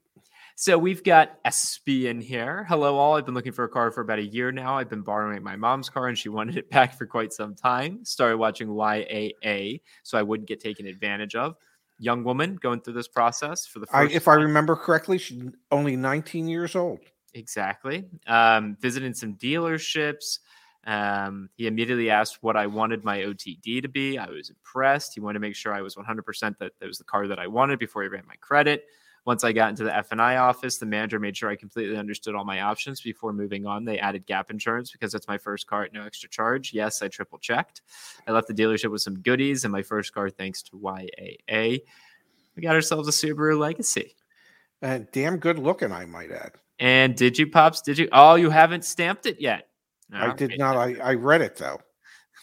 So 0.56 0.76
we've 0.76 1.04
got 1.04 1.40
SB 1.44 2.06
in 2.06 2.20
here. 2.20 2.66
Hello, 2.68 2.96
all. 2.96 3.14
I've 3.14 3.24
been 3.24 3.34
looking 3.34 3.52
for 3.52 3.62
a 3.62 3.68
car 3.68 3.92
for 3.92 4.00
about 4.00 4.18
a 4.18 4.26
year 4.26 4.50
now. 4.50 4.76
I've 4.76 4.90
been 4.90 5.02
borrowing 5.02 5.40
my 5.40 5.54
mom's 5.54 5.88
car, 5.88 6.08
and 6.08 6.18
she 6.18 6.28
wanted 6.30 6.56
it 6.56 6.68
back 6.68 6.98
for 6.98 7.06
quite 7.06 7.32
some 7.32 7.54
time. 7.54 8.04
Started 8.04 8.38
watching 8.38 8.66
YAA, 8.66 9.80
so 10.02 10.18
I 10.18 10.22
wouldn't 10.22 10.48
get 10.48 10.58
taken 10.58 10.88
advantage 10.88 11.36
of 11.36 11.54
young 11.98 12.24
woman 12.24 12.56
going 12.56 12.80
through 12.80 12.94
this 12.94 13.08
process 13.08 13.66
for 13.66 13.78
the 13.78 13.86
first. 13.86 14.12
I, 14.12 14.14
if 14.14 14.24
time. 14.24 14.38
I 14.38 14.42
remember 14.42 14.76
correctly, 14.76 15.18
she's 15.18 15.42
only 15.70 15.96
19 15.96 16.48
years 16.48 16.74
old. 16.74 17.00
Exactly. 17.34 18.04
Um, 18.26 18.76
visiting 18.80 19.14
some 19.14 19.34
dealerships. 19.34 20.38
Um, 20.86 21.50
he 21.56 21.66
immediately 21.66 22.08
asked 22.08 22.38
what 22.42 22.56
I 22.56 22.66
wanted 22.66 23.04
my 23.04 23.18
OTD 23.18 23.82
to 23.82 23.88
be. 23.88 24.16
I 24.16 24.30
was 24.30 24.48
impressed. 24.48 25.12
He 25.14 25.20
wanted 25.20 25.34
to 25.34 25.40
make 25.40 25.54
sure 25.54 25.74
I 25.74 25.82
was 25.82 25.96
100% 25.96 26.58
that 26.58 26.72
that 26.78 26.86
was 26.86 26.98
the 26.98 27.04
car 27.04 27.26
that 27.28 27.38
I 27.38 27.46
wanted 27.46 27.78
before 27.78 28.02
he 28.02 28.08
ran 28.08 28.24
my 28.26 28.36
credit. 28.40 28.84
Once 29.28 29.44
I 29.44 29.52
got 29.52 29.68
into 29.68 29.84
the 29.84 29.94
F&I 29.94 30.36
office, 30.38 30.78
the 30.78 30.86
manager 30.86 31.20
made 31.20 31.36
sure 31.36 31.50
I 31.50 31.54
completely 31.54 31.98
understood 31.98 32.34
all 32.34 32.46
my 32.46 32.62
options 32.62 33.02
before 33.02 33.34
moving 33.34 33.66
on. 33.66 33.84
They 33.84 33.98
added 33.98 34.24
gap 34.24 34.50
insurance 34.50 34.90
because 34.90 35.12
it's 35.12 35.28
my 35.28 35.36
first 35.36 35.66
car 35.66 35.82
at 35.82 35.92
no 35.92 36.02
extra 36.02 36.30
charge. 36.30 36.72
Yes, 36.72 37.02
I 37.02 37.08
triple 37.08 37.36
checked. 37.36 37.82
I 38.26 38.32
left 38.32 38.48
the 38.48 38.54
dealership 38.54 38.90
with 38.90 39.02
some 39.02 39.20
goodies 39.20 39.64
and 39.64 39.70
my 39.70 39.82
first 39.82 40.14
car 40.14 40.30
thanks 40.30 40.62
to 40.62 40.78
YAA. 40.78 41.82
We 42.56 42.62
got 42.62 42.74
ourselves 42.74 43.06
a 43.06 43.10
Subaru 43.10 43.58
Legacy. 43.58 44.16
And 44.80 45.06
damn 45.12 45.36
good 45.36 45.58
looking, 45.58 45.92
I 45.92 46.06
might 46.06 46.32
add. 46.32 46.52
And 46.78 47.14
did 47.14 47.38
you, 47.38 47.48
Pops? 47.48 47.82
Did 47.82 47.98
you? 47.98 48.08
Oh, 48.12 48.36
you 48.36 48.48
haven't 48.48 48.86
stamped 48.86 49.26
it 49.26 49.42
yet. 49.42 49.68
I 50.10 50.32
did 50.32 50.58
not. 50.58 50.78
I, 50.78 50.94
I 50.94 51.12
read 51.12 51.42
it 51.42 51.54
though. 51.56 51.80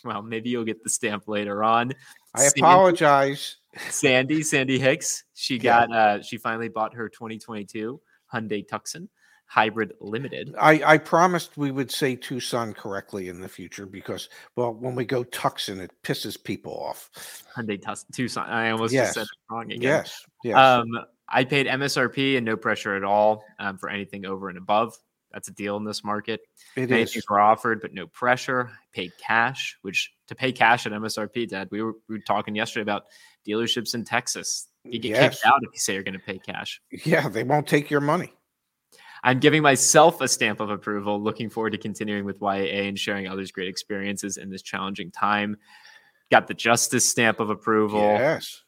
Well, 0.04 0.22
maybe 0.22 0.52
you'll 0.52 0.66
get 0.66 0.84
the 0.84 0.90
stamp 0.92 1.28
later 1.28 1.64
on. 1.64 1.92
I 2.36 2.44
apologize. 2.44 3.56
Sandy, 3.90 4.42
Sandy 4.44 4.80
Hicks. 4.80 5.24
She 5.34 5.56
Yeah. 5.62 5.88
got 5.88 5.92
uh 5.96 6.22
she 6.22 6.38
finally 6.38 6.70
bought 6.70 6.94
her 6.94 7.10
2022 7.10 8.00
Hyundai 8.34 8.68
Tucson 8.68 9.10
Hybrid 9.48 9.94
Limited. 10.02 10.56
I, 10.60 10.82
I 10.84 10.98
promised 10.98 11.56
we 11.56 11.70
would 11.70 11.92
say 11.92 12.16
Tucson 12.16 12.74
correctly 12.74 13.30
in 13.30 13.40
the 13.40 13.48
future 13.48 13.86
because, 13.86 14.30
well, 14.56 14.74
when 14.74 14.96
we 14.96 15.06
go 15.06 15.24
Tucson, 15.24 15.80
it 15.80 15.92
pisses 16.04 16.42
people 16.44 16.74
off. 16.74 17.44
Hyundai 17.56 17.80
Tucson. 18.12 18.48
I 18.50 18.72
almost 18.72 18.94
just 18.94 19.14
said 19.14 19.20
Yes. 19.22 19.28
it 19.28 19.54
wrong 19.54 19.66
again. 19.72 19.82
Yes. 19.82 20.26
Yes. 20.44 20.58
Um, 20.58 20.88
I 21.30 21.44
paid 21.44 21.68
MSRP 21.68 22.38
and 22.38 22.46
no 22.46 22.58
pressure 22.58 22.96
at 22.96 23.04
all 23.04 23.44
um, 23.60 23.78
for 23.78 23.90
anything 23.90 24.26
over 24.26 24.50
and 24.50 24.58
above. 24.58 24.98
That's 25.32 25.48
a 25.48 25.52
deal 25.54 25.76
in 25.78 25.84
this 25.84 26.04
market. 26.04 26.42
it 26.76 26.90
Many 26.90 27.04
is. 27.04 27.14
things 27.14 27.26
were 27.30 27.40
offered, 27.40 27.82
but 27.82 27.94
no 27.94 28.08
pressure. 28.08 28.70
I 28.72 28.78
paid 28.94 29.12
cash, 29.20 29.78
which 29.84 30.14
to 30.28 30.34
pay 30.36 30.52
cash 30.52 30.86
at 30.88 30.92
MSRP, 30.92 31.50
Dad, 31.50 31.68
we 31.72 31.82
were, 31.84 31.94
we 32.10 32.16
were 32.16 32.24
talking 32.26 32.56
yesterday 32.56 32.82
about 32.84 33.04
dealerships 33.48 33.94
in 33.96 34.04
Texas. 34.04 34.68
You 34.84 35.00
get 35.00 35.10
Yes. 35.12 35.36
kicked 35.36 35.46
out 35.46 35.60
if 35.64 35.70
you 35.74 35.80
say 35.80 35.94
you're 35.94 36.04
going 36.04 36.14
to 36.14 36.20
pay 36.20 36.40
cash. 36.40 36.82
Yeah, 37.06 37.28
they 37.30 37.44
won't 37.44 37.68
take 37.68 37.90
your 37.90 38.02
money. 38.02 38.34
I'm 39.24 39.40
giving 39.40 39.64
myself 39.64 40.22
a 40.22 40.28
stamp 40.28 40.60
of 40.60 40.70
approval. 40.70 41.20
Looking 41.20 41.50
forward 41.50 41.72
to 41.72 41.78
continuing 41.80 42.26
with 42.26 42.40
YAA 42.42 42.88
and 42.88 43.00
sharing 43.00 43.28
others' 43.28 43.52
great 43.52 43.68
experiences 43.68 44.38
in 44.38 44.52
this 44.52 44.62
challenging 44.62 45.10
time. 45.10 45.58
Got 46.32 46.48
the 46.48 46.54
Justice 46.54 47.10
stamp 47.10 47.40
of 47.40 47.50
approval. 47.50 48.02
Yes. 48.02 48.62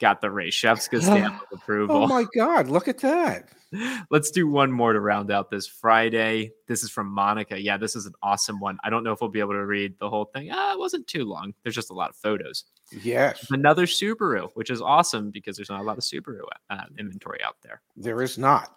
Got 0.00 0.20
the 0.20 0.30
Ray 0.30 0.50
Shefska 0.50 1.00
stamp 1.02 1.42
of 1.52 1.58
approval. 1.60 1.96
Oh 1.96 2.06
my 2.06 2.26
God! 2.34 2.68
Look 2.68 2.88
at 2.88 2.98
that. 2.98 3.48
Let's 4.10 4.30
do 4.30 4.46
one 4.48 4.70
more 4.70 4.92
to 4.92 5.00
round 5.00 5.30
out 5.32 5.50
this 5.50 5.66
Friday. 5.66 6.52
This 6.68 6.84
is 6.84 6.90
from 6.90 7.08
Monica. 7.08 7.60
Yeah, 7.60 7.76
this 7.76 7.96
is 7.96 8.06
an 8.06 8.12
awesome 8.22 8.60
one. 8.60 8.78
I 8.84 8.90
don't 8.90 9.02
know 9.02 9.12
if 9.12 9.20
we'll 9.20 9.30
be 9.30 9.40
able 9.40 9.52
to 9.52 9.66
read 9.66 9.98
the 9.98 10.08
whole 10.08 10.26
thing. 10.26 10.50
Ah, 10.52 10.72
it 10.72 10.78
wasn't 10.78 11.06
too 11.06 11.24
long. 11.24 11.54
There's 11.62 11.74
just 11.74 11.90
a 11.90 11.94
lot 11.94 12.10
of 12.10 12.16
photos. 12.16 12.64
Yes, 13.02 13.46
Another 13.50 13.86
Subaru, 13.86 14.50
which 14.54 14.70
is 14.70 14.80
awesome 14.80 15.30
because 15.30 15.56
there's 15.56 15.70
not 15.70 15.80
a 15.80 15.82
lot 15.82 15.98
of 15.98 16.04
Subaru 16.04 16.40
uh, 16.70 16.84
inventory 16.98 17.42
out 17.42 17.56
there. 17.62 17.80
there 17.96 18.22
is 18.22 18.38
not. 18.38 18.76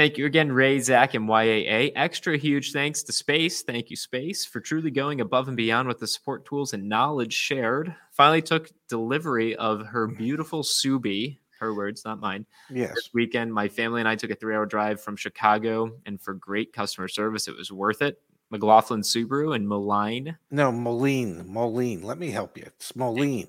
Thank 0.00 0.16
you 0.16 0.24
again, 0.24 0.50
Ray, 0.50 0.80
Zach, 0.80 1.12
and 1.12 1.28
YAA. 1.28 1.92
Extra 1.94 2.38
huge 2.38 2.72
thanks 2.72 3.02
to 3.02 3.12
Space. 3.12 3.60
Thank 3.60 3.90
you, 3.90 3.96
Space, 3.96 4.46
for 4.46 4.58
truly 4.58 4.90
going 4.90 5.20
above 5.20 5.48
and 5.48 5.58
beyond 5.58 5.88
with 5.88 5.98
the 5.98 6.06
support 6.06 6.46
tools 6.46 6.72
and 6.72 6.88
knowledge 6.88 7.34
shared. 7.34 7.94
Finally 8.10 8.40
took 8.40 8.70
delivery 8.88 9.54
of 9.56 9.84
her 9.84 10.06
beautiful 10.06 10.62
Subi, 10.62 11.36
her 11.58 11.74
words, 11.74 12.02
not 12.06 12.18
mine. 12.18 12.46
Yes. 12.70 12.94
This 12.94 13.10
weekend, 13.12 13.52
my 13.52 13.68
family 13.68 14.00
and 14.00 14.08
I 14.08 14.16
took 14.16 14.30
a 14.30 14.34
three 14.34 14.54
hour 14.54 14.64
drive 14.64 15.02
from 15.02 15.16
Chicago, 15.16 15.92
and 16.06 16.18
for 16.18 16.32
great 16.32 16.72
customer 16.72 17.06
service, 17.06 17.46
it 17.46 17.54
was 17.54 17.70
worth 17.70 18.00
it. 18.00 18.22
McLaughlin 18.48 19.02
Subaru 19.02 19.54
and 19.54 19.68
Moline 19.68 20.34
No, 20.50 20.72
Moline. 20.72 21.46
Moline. 21.46 22.02
Let 22.02 22.16
me 22.16 22.30
help 22.30 22.56
you. 22.56 22.64
It's 22.64 22.96
Moline. 22.96 23.48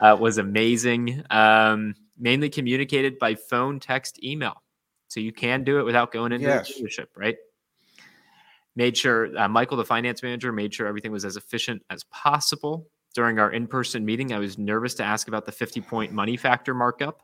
Uh, 0.00 0.16
was 0.20 0.38
amazing. 0.38 1.24
Um, 1.30 1.96
mainly 2.16 2.48
communicated 2.48 3.18
by 3.18 3.34
phone, 3.34 3.80
text, 3.80 4.22
email. 4.22 4.62
So 5.08 5.20
you 5.20 5.32
can 5.32 5.64
do 5.64 5.78
it 5.78 5.84
without 5.84 6.12
going 6.12 6.32
into 6.32 6.46
Yes. 6.46 6.72
the 6.74 6.82
dealership, 6.82 7.06
right? 7.16 7.36
Made 8.76 8.96
sure 8.96 9.36
uh, 9.38 9.48
Michael, 9.48 9.76
the 9.76 9.84
finance 9.84 10.22
manager, 10.22 10.50
made 10.52 10.74
sure 10.74 10.86
everything 10.86 11.12
was 11.12 11.24
as 11.24 11.36
efficient 11.36 11.82
as 11.90 12.04
possible. 12.04 12.88
During 13.14 13.38
our 13.38 13.52
in 13.52 13.68
person 13.68 14.04
meeting, 14.04 14.32
I 14.32 14.40
was 14.40 14.58
nervous 14.58 14.94
to 14.94 15.04
ask 15.04 15.28
about 15.28 15.46
the 15.46 15.52
50 15.52 15.80
point 15.82 16.12
money 16.12 16.36
factor 16.36 16.74
markup 16.74 17.20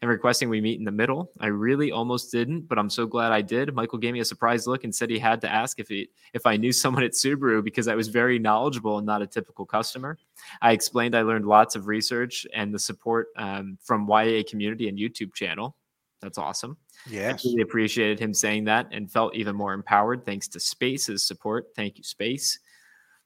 and 0.00 0.08
requesting 0.08 0.48
we 0.48 0.60
meet 0.60 0.78
in 0.78 0.84
the 0.84 0.92
middle. 0.92 1.32
I 1.40 1.46
really 1.46 1.90
almost 1.90 2.30
didn't, 2.30 2.68
but 2.68 2.78
I'm 2.78 2.90
so 2.90 3.06
glad 3.06 3.32
I 3.32 3.40
did. 3.40 3.74
Michael 3.74 3.98
gave 3.98 4.12
me 4.12 4.20
a 4.20 4.24
surprised 4.24 4.66
look 4.68 4.84
and 4.84 4.94
said 4.94 5.10
he 5.10 5.18
had 5.18 5.40
to 5.40 5.50
ask 5.50 5.80
if 5.80 5.88
he 5.88 6.10
if 6.32 6.46
I 6.46 6.56
knew 6.56 6.70
someone 6.82 7.02
at 7.02 7.12
Subaru 7.12 7.64
because 7.64 7.88
I 7.88 7.96
was 7.96 8.06
very 8.06 8.38
knowledgeable 8.38 8.98
and 8.98 9.06
not 9.06 9.22
a 9.22 9.26
typical 9.26 9.66
customer. 9.66 10.16
I 10.62 10.70
explained 10.70 11.16
I 11.16 11.22
learned 11.22 11.46
lots 11.46 11.74
of 11.74 11.88
research 11.88 12.46
and 12.54 12.72
the 12.72 12.78
support 12.78 13.28
um, 13.36 13.78
from 13.82 14.06
YA 14.08 14.42
community 14.48 14.88
and 14.88 14.96
YouTube 14.96 15.34
channel. 15.34 15.74
That's 16.20 16.38
awesome. 16.38 16.76
Yes. 17.08 17.44
I 17.44 17.48
really 17.48 17.62
appreciated 17.62 18.18
him 18.18 18.32
saying 18.32 18.64
that 18.64 18.88
and 18.92 19.10
felt 19.10 19.34
even 19.34 19.54
more 19.54 19.72
empowered 19.72 20.24
thanks 20.24 20.48
to 20.48 20.60
Space's 20.60 21.26
support. 21.26 21.68
Thank 21.76 21.98
you, 21.98 22.04
Space. 22.04 22.58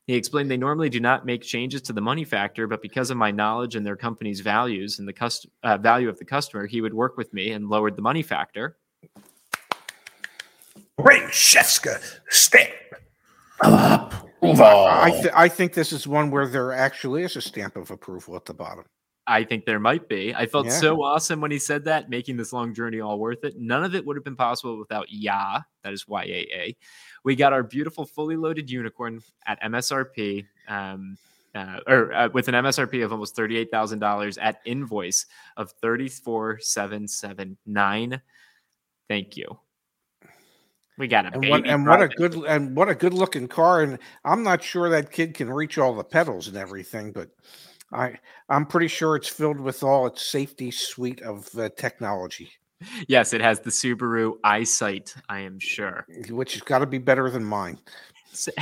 He 0.07 0.15
explained 0.15 0.51
they 0.51 0.57
normally 0.57 0.89
do 0.89 1.01
not 1.01 1.27
make 1.27 1.43
changes 1.43 1.83
to 1.83 1.93
the 1.93 2.01
money 2.01 2.25
factor, 2.25 2.67
but 2.67 2.81
because 2.81 3.11
of 3.11 3.19
my 3.19 3.31
knowledge 3.31 3.77
and 3.77 3.85
their 3.85 3.97
company's 3.97 4.41
values 4.41 4.99
and 4.99 5.07
the 5.07 5.13
cust- 5.13 5.47
uh, 5.63 5.77
value 5.77 6.09
of 6.09 6.19
the 6.19 6.25
customer, 6.25 6.67
he 6.67 6.81
would 6.81 6.95
work 6.95 7.19
with 7.19 7.33
me 7.35 7.53
and 7.53 7.69
lowered 7.69 7.95
the 7.95 8.01
money 8.01 8.23
factor. 8.23 8.79
Ray 10.97 11.21
Shefska, 11.27 12.01
stamp. 12.31 12.73
I, 14.89 15.11
th- 15.11 15.33
I 15.35 15.49
think 15.49 15.75
this 15.75 15.93
is 15.93 16.07
one 16.07 16.31
where 16.31 16.49
there 16.49 16.73
actually 16.73 17.25
is 17.25 17.37
a 17.37 17.43
stamp 17.43 17.77
of 17.77 17.91
approval 17.91 18.35
at 18.35 18.47
the 18.47 18.55
bottom. 18.55 18.85
I 19.29 19.45
think 19.45 19.67
there 19.67 19.79
might 19.79 20.09
be. 20.09 20.35
I 20.35 20.47
felt 20.47 20.67
Yeah. 20.67 20.73
so 20.73 21.03
awesome 21.03 21.41
when 21.41 21.51
he 21.51 21.59
said 21.59 21.85
that, 21.85 22.09
making 22.09 22.38
this 22.38 22.53
long 22.53 22.73
journey 22.75 23.01
all 23.01 23.19
worth 23.19 23.45
it. 23.45 23.59
None 23.59 23.85
of 23.85 23.95
it 23.95 24.05
would 24.05 24.17
have 24.17 24.25
been 24.25 24.37
possible 24.37 24.79
without 24.79 25.11
YA. 25.11 25.61
That 25.85 25.93
is 25.93 26.09
Y 26.09 26.23
A 26.25 26.49
A. 26.55 26.77
We 27.25 27.37
got 27.37 27.53
our 27.53 27.62
beautiful 27.62 28.07
fully 28.07 28.37
loaded 28.37 28.71
unicorn 28.71 29.21
at 29.47 29.61
MSRP, 29.62 30.47
um, 30.69 31.17
uh, 31.55 31.81
or 31.87 32.12
uh, 32.14 32.29
with 32.33 32.49
an 32.49 32.55
MSRP 32.55 33.05
of 33.05 33.12
almost 33.12 33.37
thirty-eight 33.37 33.71
thousand 33.71 33.99
dollars 33.99 34.38
at 34.38 34.61
invoice 34.64 35.27
of 35.57 35.73
thirty-four 35.83 36.59
seven 36.61 37.07
seven 37.07 37.57
nine. 37.67 38.21
Thank 39.09 39.37
you. 39.37 39.59
We 40.97 41.07
got 41.07 41.27
a 41.27 41.35
And 41.35 41.49
what 41.49 41.67
and 41.67 41.87
what 41.87 42.03
a 42.03 42.09
good 42.09 42.35
and 42.35 42.77
what 42.77 42.88
a 42.88 42.95
good 42.95 43.14
looking 43.14 43.47
car. 43.47 43.83
And 43.83 43.99
I'm 44.25 44.43
not 44.43 44.62
sure 44.62 44.91
that 44.91 45.12
kid 45.12 45.35
can 45.35 45.49
reach 45.51 45.79
all 45.79 45.95
the 45.95 46.03
pedals 46.03 46.49
and 46.49 46.57
everything, 46.57 47.12
but 47.12 47.31
I 47.92 48.18
I'm 48.48 48.66
pretty 48.66 48.88
sure 48.88 49.16
it's 49.16 49.29
filled 49.29 49.61
with 49.61 49.83
all 49.83 50.07
its 50.07 50.22
safety 50.22 50.70
suite 50.70 51.22
of 51.22 51.48
uh, 51.59 51.70
technology, 51.77 52.51
yes, 53.09 53.33
it 53.33 53.40
has 53.40 53.61
the 53.61 53.70
Subaru 53.70 54.35
eyesight. 54.44 55.14
I 55.29 55.40
am 55.40 55.59
sure. 55.59 56.07
which 56.31 56.55
has 56.55 56.62
got 56.62 56.81
to 56.81 56.87
be 56.87 56.98
better 56.98 57.31
than 57.31 57.44
mine. 57.44 57.79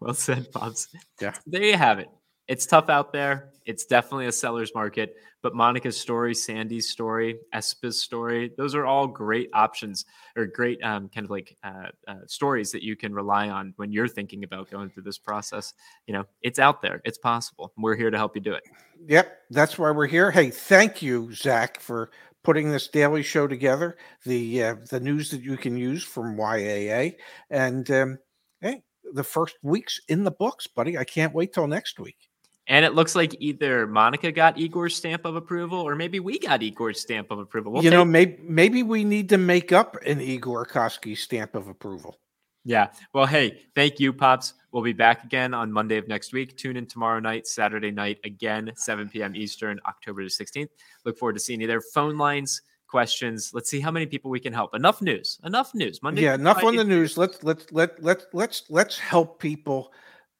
Well 0.00 0.14
said, 0.14 0.50
Pops. 0.50 0.88
Yeah. 1.20 1.32
There 1.46 1.62
you 1.62 1.76
have 1.76 2.00
it. 2.00 2.08
It's 2.50 2.66
tough 2.66 2.88
out 2.88 3.12
there. 3.12 3.52
It's 3.64 3.86
definitely 3.86 4.26
a 4.26 4.32
seller's 4.32 4.74
market. 4.74 5.14
But 5.40 5.54
Monica's 5.54 5.96
story, 5.96 6.34
Sandy's 6.34 6.88
story, 6.88 7.38
Espa's 7.52 8.02
story, 8.02 8.50
those 8.58 8.74
are 8.74 8.86
all 8.86 9.06
great 9.06 9.50
options 9.54 10.04
or 10.36 10.46
great 10.46 10.82
um, 10.82 11.08
kind 11.08 11.24
of 11.24 11.30
like 11.30 11.56
uh, 11.62 11.90
uh, 12.08 12.16
stories 12.26 12.72
that 12.72 12.82
you 12.82 12.96
can 12.96 13.14
rely 13.14 13.48
on 13.48 13.72
when 13.76 13.92
you're 13.92 14.08
thinking 14.08 14.42
about 14.42 14.68
going 14.68 14.90
through 14.90 15.04
this 15.04 15.16
process. 15.16 15.74
You 16.08 16.14
know, 16.14 16.24
it's 16.42 16.58
out 16.58 16.82
there. 16.82 17.00
It's 17.04 17.18
possible. 17.18 17.72
We're 17.78 17.94
here 17.94 18.10
to 18.10 18.18
help 18.18 18.34
you 18.34 18.42
do 18.42 18.54
it. 18.54 18.64
Yep, 19.06 19.32
that's 19.50 19.78
why 19.78 19.92
we're 19.92 20.08
here. 20.08 20.32
Hey, 20.32 20.50
thank 20.50 21.02
you, 21.02 21.32
Zach, 21.32 21.78
for 21.78 22.10
putting 22.42 22.72
this 22.72 22.88
daily 22.88 23.22
show 23.22 23.46
together. 23.46 23.96
The 24.26 24.64
uh, 24.64 24.76
the 24.90 24.98
news 24.98 25.30
that 25.30 25.42
you 25.42 25.56
can 25.56 25.76
use 25.76 26.02
from 26.02 26.36
YAA, 26.36 27.14
and 27.48 27.88
um, 27.92 28.18
hey, 28.60 28.82
the 29.14 29.24
first 29.24 29.54
week's 29.62 30.00
in 30.08 30.24
the 30.24 30.32
books, 30.32 30.66
buddy. 30.66 30.98
I 30.98 31.04
can't 31.04 31.32
wait 31.32 31.52
till 31.52 31.68
next 31.68 32.00
week. 32.00 32.29
And 32.70 32.84
it 32.84 32.94
looks 32.94 33.16
like 33.16 33.34
either 33.40 33.84
Monica 33.88 34.30
got 34.30 34.56
Igor's 34.56 34.94
stamp 34.94 35.24
of 35.24 35.34
approval 35.34 35.80
or 35.80 35.96
maybe 35.96 36.20
we 36.20 36.38
got 36.38 36.62
Igor's 36.62 37.00
stamp 37.00 37.32
of 37.32 37.40
approval. 37.40 37.72
We'll 37.72 37.82
you 37.82 37.90
know, 37.90 38.04
maybe 38.04 38.38
maybe 38.44 38.84
we 38.84 39.02
need 39.02 39.28
to 39.30 39.38
make 39.38 39.72
up 39.72 39.96
an 40.06 40.20
Igor 40.20 40.66
Koski 40.66 41.18
stamp 41.18 41.56
of 41.56 41.66
approval. 41.66 42.20
Yeah. 42.64 42.88
Well, 43.12 43.26
hey, 43.26 43.62
thank 43.74 43.98
you, 43.98 44.12
Pops. 44.12 44.54
We'll 44.70 44.84
be 44.84 44.92
back 44.92 45.24
again 45.24 45.52
on 45.52 45.72
Monday 45.72 45.96
of 45.96 46.06
next 46.06 46.32
week. 46.32 46.56
Tune 46.56 46.76
in 46.76 46.86
tomorrow 46.86 47.18
night, 47.18 47.48
Saturday 47.48 47.90
night, 47.90 48.18
again, 48.22 48.70
7 48.76 49.08
p.m. 49.08 49.34
Eastern, 49.34 49.80
October 49.88 50.22
the 50.22 50.28
16th. 50.28 50.68
Look 51.04 51.18
forward 51.18 51.32
to 51.32 51.40
seeing 51.40 51.60
you 51.60 51.66
there. 51.66 51.80
Phone 51.80 52.18
lines, 52.18 52.62
questions. 52.86 53.50
Let's 53.52 53.68
see 53.68 53.80
how 53.80 53.90
many 53.90 54.06
people 54.06 54.30
we 54.30 54.38
can 54.38 54.52
help. 54.52 54.76
Enough 54.76 55.02
news. 55.02 55.40
Enough 55.42 55.74
news. 55.74 56.02
Monday. 56.04 56.22
yeah, 56.22 56.34
enough 56.34 56.62
on 56.62 56.76
the 56.76 56.84
news. 56.84 57.18
Let's 57.18 57.42
let's 57.42 57.72
let 57.72 58.00
let 58.00 58.26
let's 58.32 58.62
let's 58.68 58.96
help 58.96 59.40
people 59.40 59.92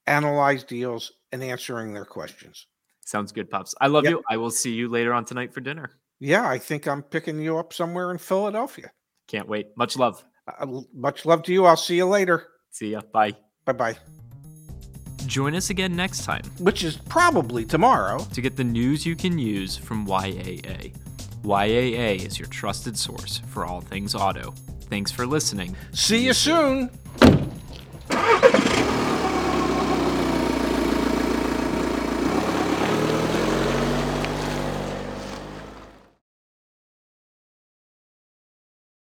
analyze 0.06 0.64
deals 0.64 1.12
and 1.32 1.42
answering 1.42 1.92
their 1.94 2.04
questions. 2.04 2.66
Sounds 3.04 3.32
good, 3.32 3.50
Pops. 3.50 3.74
I 3.80 3.86
love 3.88 4.04
Yep. 4.04 4.10
you. 4.10 4.22
I 4.30 4.36
will 4.36 4.50
see 4.50 4.72
you 4.72 4.88
later 4.88 5.12
on 5.12 5.24
tonight 5.24 5.52
for 5.52 5.60
dinner. 5.60 5.90
Yeah, 6.20 6.46
I 6.48 6.58
think 6.58 6.86
I'm 6.86 7.02
picking 7.02 7.40
you 7.40 7.58
up 7.58 7.72
somewhere 7.72 8.10
in 8.10 8.18
Philadelphia. 8.18 8.90
Can't 9.26 9.48
wait. 9.48 9.68
Much 9.76 9.96
love. 9.96 10.22
Uh, 10.46 10.82
much 10.94 11.24
love 11.24 11.42
to 11.44 11.52
you. 11.52 11.64
I'll 11.64 11.76
see 11.76 11.96
you 11.96 12.06
later. 12.06 12.48
See 12.70 12.90
ya. 12.92 13.00
Bye. 13.12 13.32
Bye 13.64 13.72
bye. 13.72 13.96
Join 15.26 15.54
us 15.54 15.70
again 15.70 15.94
next 15.94 16.24
time 16.24 16.42
Which 16.58 16.82
is 16.82 16.96
probably 16.96 17.64
tomorrow. 17.64 18.18
to 18.32 18.40
get 18.40 18.56
the 18.56 18.64
news 18.64 19.06
you 19.06 19.14
can 19.14 19.38
use 19.38 19.76
from 19.76 20.06
YAA. 20.06 20.92
YAA 21.44 22.16
is 22.26 22.38
your 22.38 22.48
trusted 22.48 22.96
source 22.98 23.40
for 23.48 23.64
all 23.64 23.80
things 23.80 24.14
auto. 24.14 24.52
Thanks 24.88 25.10
for 25.12 25.26
listening. 25.26 25.76
See 25.92 26.24
you 26.24 26.32
soon. 26.32 26.90